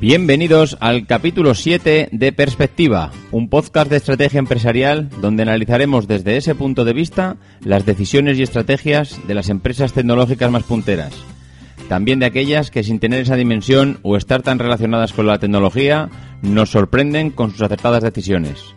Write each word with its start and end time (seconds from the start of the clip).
Bienvenidos 0.00 0.78
al 0.80 1.06
capítulo 1.06 1.54
7 1.54 2.08
de 2.10 2.32
Perspectiva, 2.32 3.10
un 3.32 3.50
podcast 3.50 3.90
de 3.90 3.98
estrategia 3.98 4.38
empresarial 4.38 5.10
donde 5.20 5.42
analizaremos 5.42 6.08
desde 6.08 6.38
ese 6.38 6.54
punto 6.54 6.86
de 6.86 6.94
vista 6.94 7.36
las 7.62 7.84
decisiones 7.84 8.38
y 8.38 8.42
estrategias 8.42 9.20
de 9.28 9.34
las 9.34 9.50
empresas 9.50 9.92
tecnológicas 9.92 10.50
más 10.50 10.62
punteras. 10.62 11.12
También 11.90 12.18
de 12.18 12.24
aquellas 12.24 12.70
que 12.70 12.82
sin 12.82 12.98
tener 12.98 13.20
esa 13.20 13.36
dimensión 13.36 13.98
o 14.00 14.16
estar 14.16 14.40
tan 14.40 14.58
relacionadas 14.58 15.12
con 15.12 15.26
la 15.26 15.38
tecnología 15.38 16.08
nos 16.40 16.70
sorprenden 16.70 17.28
con 17.28 17.50
sus 17.50 17.60
acertadas 17.60 18.02
decisiones. 18.02 18.74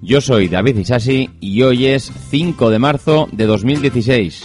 Yo 0.00 0.22
soy 0.22 0.48
David 0.48 0.78
Isasi 0.78 1.28
y 1.40 1.60
hoy 1.60 1.88
es 1.88 2.10
5 2.30 2.70
de 2.70 2.78
marzo 2.78 3.28
de 3.32 3.44
2016. 3.44 4.42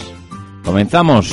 ¡Comenzamos! 0.66 1.32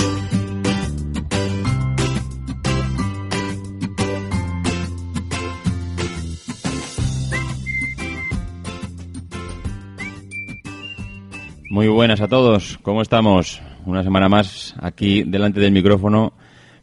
Muy 11.77 11.89
buenas 11.89 12.21
a 12.21 12.27
todos, 12.27 12.79
¿cómo 12.81 13.03
estamos? 13.03 13.61
Una 13.85 14.01
semana 14.01 14.27
más 14.27 14.73
aquí 14.81 15.21
delante 15.21 15.59
del 15.59 15.71
micrófono 15.71 16.33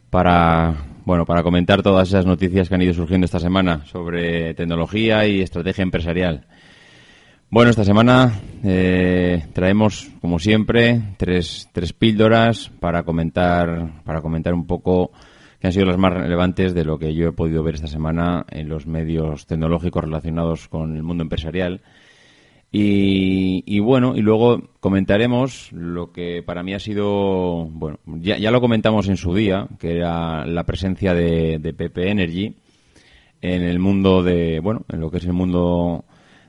para 0.09 0.73
bueno, 1.03 1.25
para 1.25 1.43
comentar 1.43 1.83
todas 1.83 2.07
esas 2.07 2.25
noticias 2.25 2.69
que 2.69 2.75
han 2.75 2.81
ido 2.81 2.93
surgiendo 2.93 3.25
esta 3.25 3.41
semana 3.41 3.85
sobre 3.87 4.53
tecnología 4.53 5.27
y 5.27 5.41
estrategia 5.41 5.83
empresarial. 5.83 6.47
Bueno, 7.49 7.71
esta 7.71 7.83
semana 7.83 8.39
eh, 8.63 9.43
traemos, 9.51 10.09
como 10.21 10.39
siempre, 10.39 11.01
tres, 11.17 11.67
tres 11.73 11.91
píldoras 11.91 12.71
para 12.79 13.03
comentar, 13.03 14.01
para 14.05 14.21
comentar 14.21 14.53
un 14.53 14.65
poco 14.65 15.11
que 15.59 15.67
han 15.67 15.73
sido 15.73 15.87
las 15.87 15.97
más 15.97 16.13
relevantes 16.13 16.73
de 16.73 16.85
lo 16.85 16.97
que 16.97 17.13
yo 17.13 17.27
he 17.27 17.33
podido 17.33 17.63
ver 17.63 17.75
esta 17.75 17.87
semana 17.87 18.45
en 18.49 18.69
los 18.69 18.87
medios 18.87 19.45
tecnológicos 19.45 20.05
relacionados 20.05 20.69
con 20.69 20.95
el 20.95 21.03
mundo 21.03 21.23
empresarial 21.23 21.81
y, 22.77 23.79
bueno, 23.79 24.17
y 24.17 24.21
luego 24.21 24.61
comentaremos 24.81 25.71
lo 25.71 26.11
que 26.11 26.43
para 26.43 26.61
mí 26.61 26.73
ha 26.73 26.79
sido, 26.79 27.69
bueno, 27.71 27.99
ya, 28.05 28.37
ya 28.37 28.51
lo 28.51 28.59
comentamos 28.59 29.07
en 29.07 29.15
su 29.15 29.33
día, 29.33 29.67
que 29.79 29.95
era 29.95 30.45
la 30.45 30.65
presencia 30.65 31.13
de, 31.13 31.57
de 31.57 31.73
PP 31.73 32.09
Energy 32.09 32.55
en 33.41 33.61
el 33.61 33.79
mundo 33.79 34.23
de, 34.23 34.59
bueno, 34.59 34.83
en 34.89 34.99
lo 34.99 35.09
que 35.09 35.19
es 35.19 35.25
el 35.25 35.31
mundo 35.31 36.03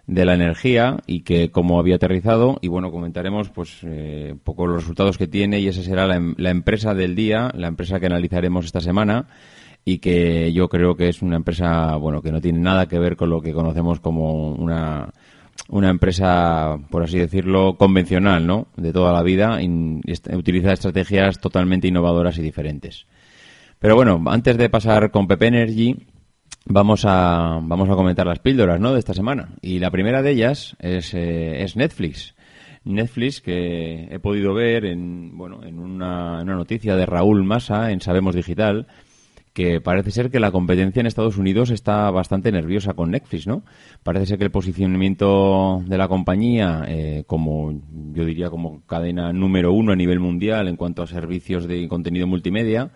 de 0.09 0.25
la 0.25 0.35
energía 0.35 0.97
y 1.07 1.21
que 1.21 1.53
cómo 1.53 1.79
había 1.79 1.95
aterrizado. 1.95 2.59
Y 2.61 2.67
bueno 2.69 2.91
comentaremos 2.91 3.51
pues 3.51 3.79
eh, 3.85 4.31
un 4.33 4.41
poco 4.41 4.67
los 4.67 4.83
resultados 4.83 5.19
que 5.19 5.29
tiene 5.29 5.61
y 5.61 5.69
esa 5.69 5.83
será 5.83 6.09
la, 6.09 6.21
la, 6.37 6.51
empresa 6.51 6.93
del 6.95 7.15
día 7.15 7.53
la 7.55 7.69
empresa 7.69 8.01
que 8.01 8.07
analizaremos 8.07 8.65
esta 8.65 8.81
semana 8.81 9.27
y 9.85 9.99
que 9.99 10.53
yo 10.53 10.69
creo 10.69 10.97
que 10.97 11.09
es 11.09 11.23
una 11.23 11.37
empresa 11.37 11.97
bueno 11.97 12.23
que 12.23 12.33
no 12.33 12.41
tiene 12.41 12.61
nada 12.61 12.87
que 12.87 12.99
ver 12.99 13.17
con 13.17 13.31
lo 13.31 13.41
que 13.41 13.53
conocemos 13.53 14.01
como 14.01 14.53
una 14.53 15.13
una 15.69 15.91
empresa, 15.91 16.79
por 16.91 17.03
así 17.03 17.19
decirlo, 17.19 17.77
convencional, 17.77 18.47
¿no? 18.47 18.69
De 18.77 18.93
toda 18.93 19.13
la 19.13 19.23
vida, 19.23 19.61
y 19.63 19.69
utiliza 20.33 20.73
estrategias 20.73 21.41
totalmente 21.41 21.89
innovadoras 21.89 22.39
y 22.39 22.43
diferentes. 22.43 23.07
Pero 23.79 23.95
bueno, 23.95 24.23
antes 24.27 24.57
de 24.57 24.71
pasar 24.71 25.11
con 25.11 25.27
Pepe 25.27 25.49
Energy, 25.49 25.97
vamos 26.65 27.05
a, 27.05 27.61
vamos 27.63 27.89
a 27.91 27.95
comentar 27.95 28.27
las 28.27 28.39
píldoras, 28.39 28.81
¿no? 28.81 28.93
De 28.93 28.99
esta 28.99 29.15
semana. 29.15 29.51
Y 29.61 29.79
la 29.79 29.91
primera 29.91 30.23
de 30.23 30.31
ellas 30.31 30.77
es, 30.81 31.15
eh, 31.15 31.63
es 31.63 31.77
Netflix. 31.77 32.35
Netflix, 32.85 33.41
que 33.41 34.09
he 34.11 34.19
podido 34.21 34.55
ver 34.55 34.85
en, 34.85 35.37
bueno, 35.37 35.65
en 35.65 35.79
una, 35.79 36.41
en 36.41 36.49
una 36.49 36.57
noticia 36.57 36.95
de 36.95 37.05
Raúl 37.05 37.43
Massa 37.43 37.91
en 37.91 38.01
Sabemos 38.01 38.35
Digital, 38.35 38.87
que 39.57 39.81
parece 39.81 40.11
ser 40.11 40.31
que 40.31 40.39
la 40.39 40.51
competencia 40.51 41.01
en 41.01 41.07
Estados 41.07 41.39
Unidos 41.39 41.71
está 41.71 42.11
bastante 42.11 42.53
nerviosa 42.53 42.93
con 42.93 43.11
Netflix, 43.11 43.47
¿no? 43.47 43.63
Parece 44.03 44.27
ser 44.27 44.39
que 44.39 44.45
el 44.45 44.51
posicionamiento 44.51 45.83
de 45.87 45.97
la 45.97 46.09
compañía, 46.09 46.85
eh, 46.87 47.25
como 47.27 47.73
yo 48.13 48.27
diría 48.27 48.51
como 48.51 48.83
cadena 48.83 49.33
número 49.33 49.73
uno 49.73 49.93
a 49.93 49.97
nivel 49.97 50.21
mundial 50.21 50.69
en 50.69 50.77
cuanto 50.77 51.03
a 51.03 51.07
servicios 51.07 51.67
de 51.67 51.89
contenido 51.89 52.27
multimedia, 52.27 52.91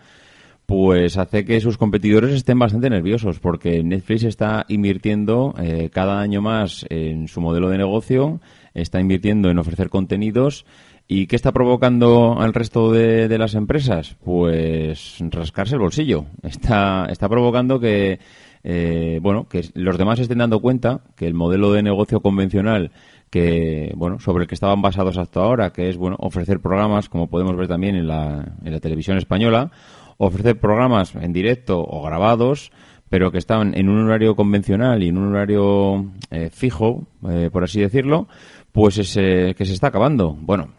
pues 0.67 1.17
hace 1.17 1.45
que 1.45 1.59
sus 1.61 1.79
competidores 1.79 2.31
estén 2.31 2.59
bastante 2.59 2.91
nerviosos 2.91 3.39
porque 3.39 3.81
Netflix 3.81 4.23
está 4.25 4.63
invirtiendo 4.67 5.55
eh, 5.57 5.89
cada 5.91 6.21
año 6.21 6.43
más 6.43 6.85
en 6.89 7.27
su 7.27 7.41
modelo 7.41 7.69
de 7.69 7.79
negocio, 7.79 8.39
está 8.75 8.99
invirtiendo 9.01 9.49
en 9.49 9.57
ofrecer 9.57 9.89
contenidos 9.89 10.67
¿Y 11.13 11.27
qué 11.27 11.35
está 11.35 11.51
provocando 11.51 12.39
al 12.39 12.53
resto 12.53 12.89
de, 12.89 13.37
las 13.37 13.53
empresas? 13.53 14.15
Pues 14.23 15.17
rascarse 15.29 15.75
el 15.75 15.81
bolsillo. 15.81 16.23
Está, 16.41 17.05
está 17.09 17.27
provocando 17.27 17.81
que, 17.81 18.19
eh, 18.63 19.19
bueno, 19.21 19.45
que 19.49 19.61
los 19.73 19.97
demás 19.97 20.19
estén 20.19 20.37
dando 20.37 20.61
cuenta 20.61 21.01
que 21.17 21.27
el 21.27 21.33
modelo 21.33 21.73
de 21.73 21.83
negocio 21.83 22.21
convencional 22.21 22.93
que, 23.29 23.91
bueno, 23.97 24.21
sobre 24.21 24.43
el 24.43 24.47
que 24.47 24.55
estaban 24.55 24.81
basados 24.81 25.17
hasta 25.17 25.41
ahora, 25.41 25.73
que 25.73 25.89
es, 25.89 25.97
bueno, 25.97 26.15
ofrecer 26.17 26.61
programas, 26.61 27.09
como 27.09 27.27
podemos 27.27 27.57
ver 27.57 27.67
también 27.67 27.97
en 27.97 28.07
la, 28.07 28.53
en 28.63 28.71
la 28.71 28.79
televisión 28.79 29.17
española, 29.17 29.69
ofrecer 30.15 30.61
programas 30.61 31.13
en 31.15 31.33
directo 31.33 31.85
o 31.85 32.01
grabados, 32.03 32.71
pero 33.09 33.33
que 33.33 33.37
están 33.37 33.77
en 33.77 33.89
un 33.89 33.99
horario 33.99 34.37
convencional 34.37 35.03
y 35.03 35.09
en 35.09 35.17
un 35.17 35.35
horario 35.35 36.05
eh, 36.29 36.49
fijo, 36.53 37.05
eh, 37.27 37.49
por 37.51 37.65
así 37.65 37.81
decirlo, 37.81 38.29
pues 38.71 38.97
es, 38.97 39.13
que 39.13 39.65
se 39.65 39.73
está 39.73 39.87
acabando. 39.87 40.37
Bueno, 40.39 40.69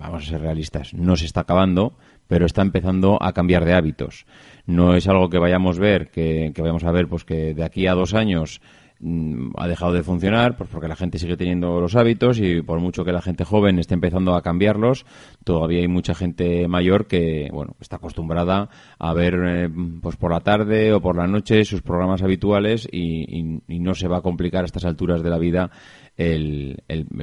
vamos 0.00 0.24
a 0.24 0.30
ser 0.30 0.40
realistas, 0.40 0.94
no 0.94 1.16
se 1.16 1.26
está 1.26 1.42
acabando, 1.42 1.92
pero 2.26 2.46
está 2.46 2.62
empezando 2.62 3.18
a 3.20 3.32
cambiar 3.32 3.64
de 3.64 3.74
hábitos. 3.74 4.24
No 4.66 4.94
es 4.94 5.06
algo 5.08 5.28
que 5.28 5.38
vayamos 5.38 5.78
a 5.78 5.80
ver, 5.80 6.10
que, 6.10 6.52
vayamos 6.56 6.84
a 6.84 6.90
ver, 6.90 7.06
pues 7.06 7.24
que 7.24 7.54
de 7.54 7.64
aquí 7.64 7.86
a 7.86 7.92
dos 7.92 8.14
años 8.14 8.62
mm, 9.00 9.50
ha 9.56 9.68
dejado 9.68 9.92
de 9.92 10.02
funcionar, 10.02 10.56
pues 10.56 10.70
porque 10.70 10.88
la 10.88 10.96
gente 10.96 11.18
sigue 11.18 11.36
teniendo 11.36 11.80
los 11.80 11.96
hábitos 11.96 12.38
y 12.38 12.62
por 12.62 12.80
mucho 12.80 13.04
que 13.04 13.12
la 13.12 13.20
gente 13.20 13.44
joven 13.44 13.78
esté 13.78 13.92
empezando 13.92 14.34
a 14.34 14.42
cambiarlos, 14.42 15.04
todavía 15.44 15.80
hay 15.80 15.88
mucha 15.88 16.14
gente 16.14 16.66
mayor 16.66 17.06
que, 17.06 17.50
bueno, 17.52 17.76
está 17.78 17.96
acostumbrada 17.96 18.70
a 18.98 19.12
ver, 19.12 19.34
eh, 19.44 19.68
pues 20.00 20.16
por 20.16 20.32
la 20.32 20.40
tarde 20.40 20.94
o 20.94 21.02
por 21.02 21.16
la 21.16 21.26
noche 21.26 21.64
sus 21.64 21.82
programas 21.82 22.22
habituales 22.22 22.88
y, 22.90 23.60
no 23.68 23.94
se 23.94 24.08
va 24.08 24.18
a 24.18 24.22
complicar 24.22 24.62
a 24.62 24.66
estas 24.66 24.84
alturas 24.84 25.22
de 25.22 25.30
la 25.30 25.38
vida 25.38 25.70
el 26.16 26.76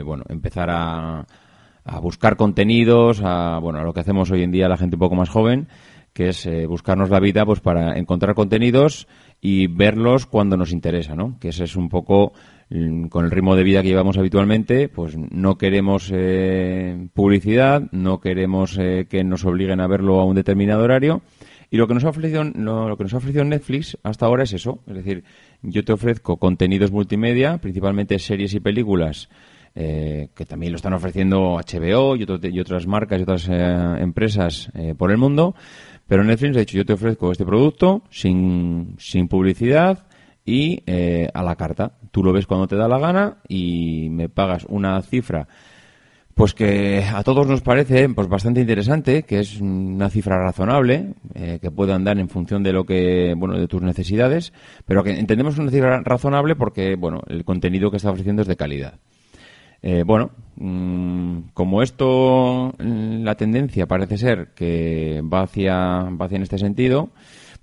bueno, 0.03 0.23
empezar 0.27 0.69
a 0.71 1.25
a 1.87 1.99
buscar 1.99 2.35
contenidos, 2.35 3.21
a 3.23 3.59
bueno, 3.59 3.79
a 3.79 3.83
lo 3.83 3.93
que 3.93 4.01
hacemos 4.01 4.29
hoy 4.29 4.43
en 4.43 4.51
día 4.51 4.67
la 4.67 4.77
gente 4.77 4.97
un 4.97 4.99
poco 4.99 5.15
más 5.15 5.29
joven, 5.29 5.67
que 6.13 6.29
es 6.29 6.45
eh, 6.45 6.65
buscarnos 6.65 7.09
la 7.09 7.19
vida 7.19 7.45
pues 7.45 7.61
para 7.61 7.97
encontrar 7.97 8.35
contenidos 8.35 9.07
y 9.39 9.67
verlos 9.67 10.25
cuando 10.25 10.57
nos 10.57 10.71
interesa, 10.71 11.15
¿no? 11.15 11.37
Que 11.39 11.49
ese 11.49 11.63
es 11.63 11.75
un 11.75 11.89
poco 11.89 12.33
mm, 12.69 13.05
con 13.05 13.25
el 13.25 13.31
ritmo 13.31 13.55
de 13.55 13.63
vida 13.63 13.81
que 13.81 13.87
llevamos 13.87 14.17
habitualmente, 14.17 14.89
pues 14.89 15.15
no 15.15 15.57
queremos 15.57 16.11
eh, 16.13 17.07
publicidad, 17.13 17.83
no 17.91 18.19
queremos 18.19 18.77
eh, 18.79 19.07
que 19.09 19.23
nos 19.23 19.45
obliguen 19.45 19.79
a 19.79 19.87
verlo 19.87 20.19
a 20.19 20.25
un 20.25 20.35
determinado 20.35 20.83
horario. 20.83 21.21
Y 21.69 21.77
lo 21.77 21.87
que 21.87 21.93
nos 21.93 22.05
ha 22.05 22.09
ofrecido 22.09 22.43
lo, 22.45 22.87
lo, 22.87 22.97
que 22.97 23.03
nos 23.03 23.13
ha 23.13 23.17
ofrecido 23.17 23.43
Netflix 23.43 23.97
hasta 24.01 24.25
ahora 24.25 24.43
es 24.43 24.53
eso, 24.53 24.79
es 24.87 24.95
decir, 24.95 25.25
yo 25.61 25.83
te 25.83 25.91
ofrezco 25.91 26.37
contenidos 26.37 26.91
multimedia, 26.91 27.57
principalmente 27.57 28.19
series 28.19 28.53
y 28.53 28.61
películas 28.61 29.29
eh, 29.79 30.29
que 30.33 30.47
también 30.47 30.71
lo 30.71 30.77
están 30.77 30.93
ofreciendo 30.93 31.55
HBO 31.57 32.15
y, 32.15 32.59
otras 32.59 32.87
marcas 32.87 33.19
y 33.19 33.21
otras 33.21 33.47
eh, 33.47 33.97
empresas 33.99 34.71
eh, 34.73 34.95
por 34.97 35.11
el 35.11 35.17
mundo. 35.17 35.53
Pero 36.07 36.23
Netflix 36.23 36.57
ha 36.57 36.61
dicho, 36.61 36.77
yo 36.77 36.85
te 36.85 36.93
ofrezco 36.93 37.31
este 37.31 37.45
producto 37.45 38.01
sin, 38.09 38.97
publicidad 39.29 40.07
y 40.43 40.81
a 41.31 41.43
la 41.43 41.55
carta. 41.55 41.91
Tú 42.09 42.23
lo 42.23 42.33
ves 42.33 42.47
cuando 42.47 42.65
te 42.65 42.75
da 42.75 42.87
la 42.87 42.97
gana 42.97 43.37
y 43.47 44.07
me 44.09 44.29
pagas 44.29 44.65
una 44.67 44.99
cifra 45.03 45.47
pues 46.33 46.53
que 46.53 47.03
a 47.03 47.23
todos 47.23 47.45
nos 47.45 47.61
parece 47.61 48.09
pues 48.09 48.27
bastante 48.27 48.61
interesante, 48.61 49.23
que 49.23 49.39
es 49.39 49.59
una 49.59 50.09
cifra 50.09 50.39
razonable, 50.39 51.13
que 51.33 51.71
puede 51.71 51.93
andar 51.93 52.17
en 52.19 52.29
función 52.29 52.63
de 52.63 52.73
lo 52.73 52.83
que, 52.83 53.33
bueno, 53.35 53.59
de 53.59 53.67
tus 53.67 53.81
necesidades, 53.81 54.53
pero 54.85 55.03
que 55.03 55.19
entendemos 55.19 55.57
una 55.57 55.71
cifra 55.71 56.01
razonable 56.01 56.55
porque, 56.55 56.95
bueno, 56.95 57.21
el 57.27 57.43
contenido 57.43 57.91
que 57.91 57.97
está 57.97 58.11
ofreciendo 58.11 58.43
es 58.43 58.47
de 58.47 58.55
calidad. 58.55 58.99
Eh, 59.81 60.03
bueno, 60.05 60.31
mm, 60.55 61.49
como 61.53 61.81
esto, 61.81 62.73
mm, 62.79 63.23
la 63.23 63.35
tendencia 63.35 63.87
parece 63.87 64.17
ser 64.17 64.49
que 64.55 65.21
va 65.21 65.41
hacia, 65.41 65.75
va 65.75 66.25
hacia 66.25 66.37
en 66.37 66.43
este 66.43 66.57
sentido, 66.57 67.09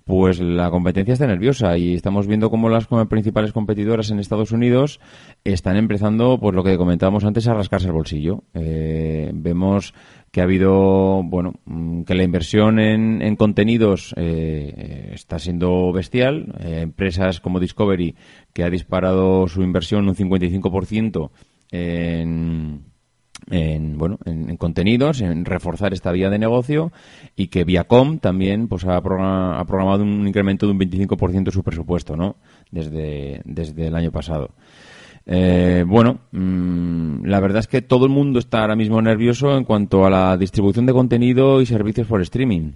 pues 0.05 0.39
la 0.39 0.69
competencia 0.69 1.13
está 1.13 1.25
nerviosa 1.25 1.77
y 1.77 1.95
estamos 1.95 2.27
viendo 2.27 2.51
cómo 2.51 2.69
las 2.69 2.87
principales 3.09 3.51
competidoras 3.51 4.11
en 4.11 4.19
Estados 4.19 4.51
Unidos 4.51 4.99
están 5.43 5.77
empezando, 5.77 6.39
pues 6.39 6.55
lo 6.55 6.63
que 6.63 6.77
comentábamos 6.77 7.25
antes, 7.25 7.47
a 7.47 7.55
rascarse 7.55 7.87
el 7.87 7.93
bolsillo. 7.93 8.43
Eh, 8.53 9.31
vemos 9.33 9.95
que 10.31 10.41
ha 10.41 10.43
habido, 10.43 11.23
bueno, 11.23 11.53
mm, 11.65 12.03
que 12.03 12.13
la 12.13 12.23
inversión 12.23 12.77
en, 12.79 13.21
en 13.21 13.35
contenidos 13.35 14.13
eh, 14.15 15.11
está 15.13 15.39
siendo 15.39 15.91
bestial. 15.91 16.53
empresas 16.59 17.39
como 17.39 17.59
Discovery, 17.59 18.15
que 18.53 18.63
ha 18.63 18.69
disparado 18.69 19.47
su 19.47 19.63
inversión 19.63 20.07
un 20.07 20.15
55% 20.15 21.31
en, 21.71 22.83
en 23.49 23.97
bueno 23.97 24.19
en, 24.25 24.57
contenidos 24.57 25.21
en 25.21 25.45
reforzar 25.45 25.93
esta 25.93 26.11
vía 26.11 26.29
de 26.29 26.39
negocio 26.39 26.91
y 27.35 27.47
que 27.47 27.63
Viacom 27.63 28.19
también 28.19 28.67
pues 28.67 28.85
ha, 28.85 29.01
programado 29.01 30.03
un 30.03 30.27
incremento 30.27 30.65
de 30.65 30.71
un 30.73 30.79
25% 30.79 31.43
de 31.45 31.51
su 31.51 31.63
presupuesto 31.63 32.15
no 32.15 32.37
desde 32.71 33.41
desde 33.45 33.87
el 33.87 33.95
año 33.95 34.11
pasado 34.11 34.51
eh, 35.27 35.83
bueno, 35.87 36.19
mm, 36.31 37.25
la 37.25 37.39
verdad 37.39 37.59
es 37.59 37.67
que 37.67 37.81
todo 37.81 38.05
el 38.05 38.11
mundo 38.11 38.39
está 38.39 38.61
ahora 38.61 38.75
mismo 38.75 39.01
nervioso 39.01 39.57
en 39.57 39.63
cuanto 39.63 40.05
a 40.05 40.09
la 40.09 40.37
distribución 40.37 40.85
de 40.85 40.93
contenido 40.93 41.61
y 41.61 41.65
servicios 41.65 42.07
por 42.07 42.21
streaming. 42.21 42.73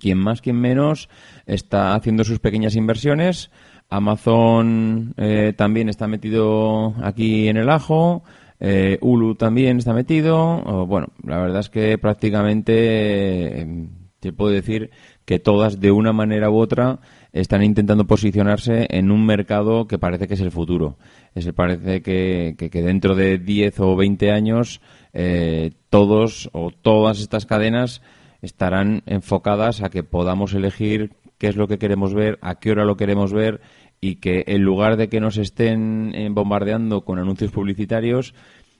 Quien 0.00 0.18
más, 0.18 0.40
quien 0.40 0.56
menos 0.56 1.08
está 1.46 1.94
haciendo 1.94 2.24
sus 2.24 2.40
pequeñas 2.40 2.74
inversiones. 2.74 3.50
Amazon 3.88 5.14
eh, 5.16 5.54
también 5.56 5.88
está 5.88 6.06
metido 6.06 6.94
aquí 7.02 7.48
en 7.48 7.56
el 7.56 7.70
ajo. 7.70 8.22
Eh, 8.60 8.98
Hulu 9.00 9.36
también 9.36 9.78
está 9.78 9.92
metido. 9.92 10.86
bueno, 10.86 11.08
la 11.24 11.38
verdad 11.38 11.60
es 11.60 11.70
que 11.70 11.96
prácticamente 11.98 13.62
eh, 13.62 13.88
te 14.20 14.32
puedo 14.32 14.50
decir 14.52 14.90
que 15.24 15.38
todas, 15.38 15.80
de 15.80 15.92
una 15.92 16.12
manera 16.12 16.50
u 16.50 16.56
otra, 16.56 17.00
están 17.32 17.62
intentando 17.62 18.06
posicionarse 18.06 18.86
en 18.90 19.10
un 19.10 19.24
mercado 19.24 19.86
que 19.86 19.98
parece 19.98 20.26
que 20.26 20.34
es 20.34 20.40
el 20.40 20.50
futuro. 20.50 20.96
Es, 21.34 21.50
parece 21.52 22.02
que, 22.02 22.56
que, 22.58 22.82
dentro 22.82 23.14
de 23.14 23.38
10 23.38 23.80
o 23.80 23.96
20 23.96 24.32
años 24.32 24.80
eh, 25.12 25.72
todos 25.90 26.50
o 26.52 26.70
todas 26.70 27.20
estas 27.20 27.46
cadenas 27.46 28.02
estarán 28.42 29.02
enfocadas 29.06 29.82
a 29.82 29.90
que 29.90 30.02
podamos 30.02 30.54
elegir 30.54 31.12
qué 31.38 31.48
es 31.48 31.56
lo 31.56 31.68
que 31.68 31.78
queremos 31.78 32.14
ver, 32.14 32.38
a 32.42 32.56
qué 32.56 32.70
hora 32.70 32.84
lo 32.84 32.96
queremos 32.96 33.32
ver 33.32 33.60
y 34.00 34.16
que 34.16 34.44
en 34.46 34.62
lugar 34.62 34.96
de 34.96 35.08
que 35.08 35.20
nos 35.20 35.38
estén 35.38 36.14
eh, 36.14 36.28
bombardeando 36.30 37.04
con 37.04 37.18
anuncios 37.18 37.50
publicitarios, 37.50 38.34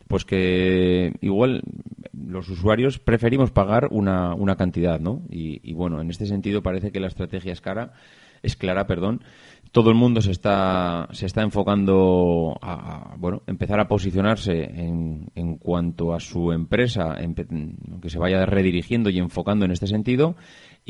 pues 0.06 0.24
que 0.24 1.12
igual 1.20 1.62
los 2.12 2.48
usuarios 2.48 2.98
preferimos 2.98 3.50
pagar 3.50 3.88
una, 3.90 4.34
una 4.34 4.56
cantidad, 4.56 5.00
¿no? 5.00 5.22
Y, 5.28 5.72
bueno, 5.74 6.00
en 6.00 6.10
este 6.10 6.26
sentido 6.26 6.62
parece 6.62 6.90
que 6.92 7.00
la 7.00 7.08
estrategia 7.08 7.52
es 7.52 7.60
cara 7.60 7.92
es 8.42 8.56
clara, 8.56 8.86
perdón. 8.86 9.22
Todo 9.72 9.90
el 9.90 9.96
mundo 9.96 10.22
se 10.22 10.30
está, 10.30 11.08
se 11.12 11.26
está 11.26 11.42
enfocando 11.42 12.58
a, 12.62 13.14
bueno, 13.18 13.42
empezar 13.46 13.80
a 13.80 13.88
posicionarse 13.88 14.62
en, 14.62 15.26
en 15.34 15.56
cuanto 15.56 16.14
a 16.14 16.20
su 16.20 16.52
empresa, 16.52 17.16
que 18.00 18.08
se 18.08 18.18
vaya 18.18 18.46
redirigiendo 18.46 19.10
y 19.10 19.18
enfocando 19.18 19.66
en 19.66 19.72
este 19.72 19.86
sentido. 19.86 20.36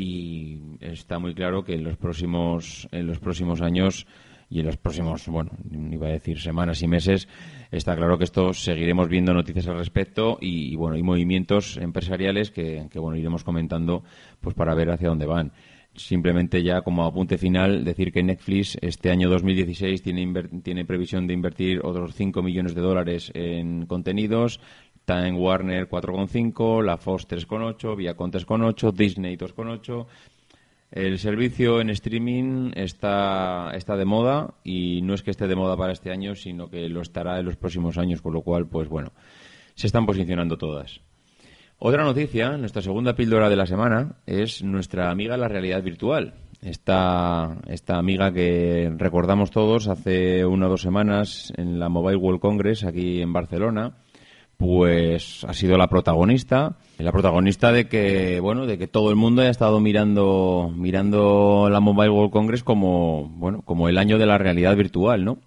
Y 0.00 0.60
está 0.78 1.18
muy 1.18 1.34
claro 1.34 1.64
que 1.64 1.74
en 1.74 1.82
los 1.82 1.96
próximos, 1.96 2.86
en 2.92 3.08
los 3.08 3.18
próximos 3.18 3.60
años 3.60 4.06
y 4.48 4.60
en 4.60 4.66
los 4.66 4.76
próximos, 4.76 5.26
bueno, 5.26 5.50
iba 5.90 6.06
a 6.06 6.12
decir 6.12 6.38
semanas 6.38 6.80
y 6.82 6.86
meses, 6.86 7.26
está 7.72 7.96
claro 7.96 8.16
que 8.16 8.22
esto 8.22 8.54
seguiremos 8.54 9.08
viendo 9.08 9.34
noticias 9.34 9.66
al 9.66 9.76
respecto 9.76 10.38
y, 10.40 10.76
bueno, 10.76 10.96
y 10.96 11.02
movimientos 11.02 11.78
empresariales 11.78 12.52
que, 12.52 12.86
que, 12.88 13.00
bueno, 13.00 13.18
iremos 13.18 13.42
comentando 13.42 14.04
pues 14.40 14.54
para 14.54 14.72
ver 14.72 14.88
hacia 14.90 15.08
dónde 15.08 15.26
van. 15.26 15.50
Simplemente 15.94 16.62
ya 16.62 16.82
como 16.82 17.04
apunte 17.04 17.38
final 17.38 17.84
decir 17.84 18.12
que 18.12 18.22
Netflix 18.22 18.78
este 18.80 19.10
año 19.10 19.28
2016 19.28 20.00
tiene, 20.00 20.32
tiene 20.62 20.84
previsión 20.84 21.26
de 21.26 21.34
invertir 21.34 21.80
otros 21.82 22.14
5 22.14 22.40
millones 22.40 22.76
de 22.76 22.80
dólares 22.82 23.32
en 23.34 23.84
contenidos. 23.86 24.60
Time 25.08 25.32
Warner 25.32 25.88
4,5, 25.88 26.84
la 26.84 26.98
Fox 26.98 27.26
3,8, 27.26 27.96
Viacom 27.96 28.30
3,8, 28.30 28.92
Disney 28.92 29.38
2,8. 29.38 30.06
El 30.90 31.18
servicio 31.18 31.80
en 31.80 31.88
streaming 31.88 32.72
está, 32.74 33.70
está 33.74 33.96
de 33.96 34.04
moda 34.04 34.52
y 34.64 35.00
no 35.00 35.14
es 35.14 35.22
que 35.22 35.30
esté 35.30 35.46
de 35.48 35.56
moda 35.56 35.78
para 35.78 35.94
este 35.94 36.10
año, 36.10 36.34
sino 36.34 36.68
que 36.68 36.90
lo 36.90 37.00
estará 37.00 37.38
en 37.38 37.46
los 37.46 37.56
próximos 37.56 37.96
años, 37.96 38.20
con 38.20 38.34
lo 38.34 38.42
cual, 38.42 38.66
pues 38.66 38.90
bueno, 38.90 39.12
se 39.74 39.86
están 39.86 40.04
posicionando 40.04 40.58
todas. 40.58 41.00
Otra 41.78 42.04
noticia, 42.04 42.58
nuestra 42.58 42.82
segunda 42.82 43.16
píldora 43.16 43.48
de 43.48 43.56
la 43.56 43.64
semana, 43.64 44.16
es 44.26 44.62
nuestra 44.62 45.10
amiga 45.10 45.38
la 45.38 45.48
realidad 45.48 45.82
virtual. 45.82 46.34
Esta, 46.60 47.56
esta 47.66 47.96
amiga 47.96 48.30
que 48.30 48.92
recordamos 48.94 49.50
todos 49.52 49.88
hace 49.88 50.44
una 50.44 50.66
o 50.66 50.70
dos 50.70 50.82
semanas 50.82 51.50
en 51.56 51.78
la 51.78 51.88
Mobile 51.88 52.16
World 52.16 52.40
Congress 52.40 52.84
aquí 52.84 53.22
en 53.22 53.32
Barcelona, 53.32 53.94
pues 54.58 55.44
ha 55.44 55.54
sido 55.54 55.78
la 55.78 55.86
protagonista, 55.86 56.76
la 56.98 57.12
protagonista 57.12 57.70
de 57.70 57.86
que, 57.88 58.40
bueno, 58.40 58.66
de 58.66 58.76
que 58.76 58.88
todo 58.88 59.10
el 59.10 59.16
mundo 59.16 59.40
haya 59.40 59.52
estado 59.52 59.78
mirando, 59.78 60.72
mirando 60.76 61.68
la 61.70 61.78
Mobile 61.78 62.10
World 62.10 62.32
Congress 62.32 62.64
como, 62.64 63.28
bueno, 63.28 63.62
como 63.62 63.88
el 63.88 63.96
año 63.96 64.18
de 64.18 64.26
la 64.26 64.36
realidad 64.36 64.74
virtual, 64.74 65.24
¿no? 65.24 65.38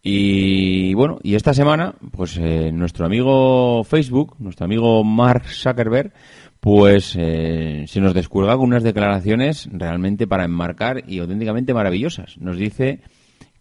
Y 0.00 0.94
bueno, 0.94 1.18
y 1.24 1.34
esta 1.34 1.54
semana, 1.54 1.96
pues 2.12 2.38
eh, 2.40 2.70
nuestro 2.72 3.04
amigo 3.04 3.82
Facebook, 3.82 4.36
nuestro 4.38 4.66
amigo 4.66 5.02
Mark 5.02 5.48
Zuckerberg, 5.48 6.12
pues 6.60 7.16
eh, 7.18 7.84
se 7.88 8.00
nos 8.00 8.14
descuelga 8.14 8.56
con 8.56 8.66
unas 8.66 8.84
declaraciones 8.84 9.68
realmente 9.72 10.28
para 10.28 10.44
enmarcar 10.44 11.02
y 11.08 11.18
auténticamente 11.18 11.74
maravillosas. 11.74 12.38
Nos 12.38 12.56
dice 12.56 13.00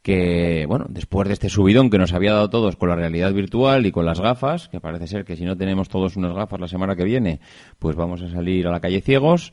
que, 0.06 0.68
bueno, 0.68 0.86
después 0.88 1.28
de 1.28 1.34
este 1.34 1.50
subidón 1.50 1.90
que 1.90 1.98
nos 1.98 2.13
había 2.13 2.34
dado 2.34 2.52
todos 2.52 2.75
con 2.75 2.90
la 2.90 2.96
realidad 2.96 3.34
virtual 3.34 3.88
y 3.88 3.92
con 3.92 4.06
las 4.06 4.19
gafas, 4.22 4.68
que 4.68 4.80
parece 4.80 5.07
ser 5.07 5.25
que 5.25 5.36
si 5.36 5.46
no 5.46 5.57
tenemos 5.57 5.90
todos 5.90 6.16
unas 6.16 6.31
gafas 6.31 6.60
la 6.60 6.68
semana 6.68 6.96
que 6.96 7.04
viene, 7.04 7.40
pues 7.80 7.96
vamos 7.96 8.22
a 8.22 8.30
salir 8.30 8.68
a 8.68 8.72
la 8.72 8.80
calle 8.80 9.02
ciegos, 9.02 9.52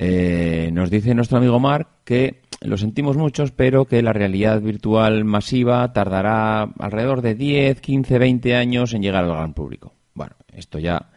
eh, 0.00 0.70
nos 0.72 0.90
dice 0.90 1.14
nuestro 1.14 1.38
amigo 1.38 1.60
Mark 1.60 1.86
que 2.04 2.42
lo 2.62 2.76
sentimos 2.78 3.16
muchos, 3.16 3.52
pero 3.52 3.84
que 3.84 4.02
la 4.02 4.12
realidad 4.12 4.60
virtual 4.60 5.24
masiva 5.24 5.92
tardará 5.92 6.62
alrededor 6.80 7.22
de 7.22 7.36
10, 7.36 7.80
15, 7.80 8.18
20 8.18 8.56
años 8.56 8.94
en 8.94 9.02
llegar 9.02 9.22
al 9.22 9.30
gran 9.30 9.54
público. 9.54 9.94
Bueno, 10.14 10.34
esto 10.52 10.80
ya, 10.80 11.10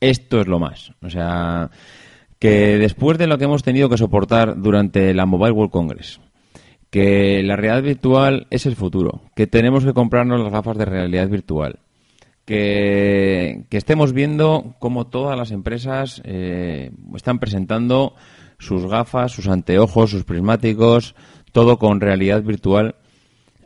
esto 0.00 0.40
es 0.40 0.46
lo 0.46 0.58
más. 0.58 0.92
O 1.02 1.10
sea, 1.10 1.70
que 2.38 2.78
después 2.78 3.18
de 3.18 3.26
lo 3.26 3.36
que 3.36 3.44
hemos 3.44 3.62
tenido 3.62 3.90
que 3.90 3.98
soportar 3.98 4.58
durante 4.62 5.12
la 5.12 5.26
Mobile 5.26 5.52
World 5.52 5.70
Congress, 5.70 6.20
que 6.94 7.42
la 7.42 7.56
realidad 7.56 7.82
virtual 7.82 8.46
es 8.50 8.66
el 8.66 8.76
futuro, 8.76 9.22
que 9.34 9.48
tenemos 9.48 9.84
que 9.84 9.92
comprarnos 9.92 10.40
las 10.40 10.52
gafas 10.52 10.78
de 10.78 10.84
realidad 10.84 11.28
virtual, 11.28 11.80
que, 12.44 13.64
estemos 13.72 14.12
viendo 14.12 14.76
cómo 14.78 15.08
todas 15.08 15.36
las 15.36 15.50
empresas 15.50 16.22
eh, 16.24 16.92
están 17.16 17.40
presentando 17.40 18.14
sus 18.60 18.86
gafas, 18.86 19.32
sus 19.32 19.48
anteojos, 19.48 20.10
sus 20.10 20.22
prismáticos, 20.22 21.16
todo 21.50 21.80
con 21.80 22.00
realidad 22.00 22.44
virtual. 22.44 22.94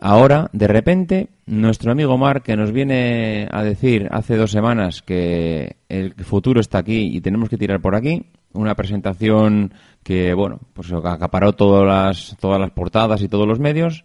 Ahora, 0.00 0.48
de 0.54 0.66
repente, 0.66 1.28
nuestro 1.44 1.92
amigo 1.92 2.16
Mark, 2.16 2.44
que 2.44 2.56
nos 2.56 2.72
viene 2.72 3.46
a 3.50 3.62
decir 3.62 4.08
hace 4.10 4.38
dos 4.38 4.52
semanas 4.52 5.02
que 5.02 5.76
el 5.90 6.14
futuro 6.14 6.60
está 6.60 6.78
aquí 6.78 7.14
y 7.14 7.20
tenemos 7.20 7.50
que 7.50 7.58
tirar 7.58 7.82
por 7.82 7.94
aquí, 7.94 8.24
una 8.52 8.74
presentación 8.74 9.72
que, 10.02 10.34
bueno, 10.34 10.60
pues 10.72 10.92
acaparó 10.92 11.52
todas 11.52 11.86
las, 11.86 12.36
todas 12.40 12.60
las 12.60 12.70
portadas 12.70 13.22
y 13.22 13.28
todos 13.28 13.46
los 13.46 13.58
medios. 13.58 14.04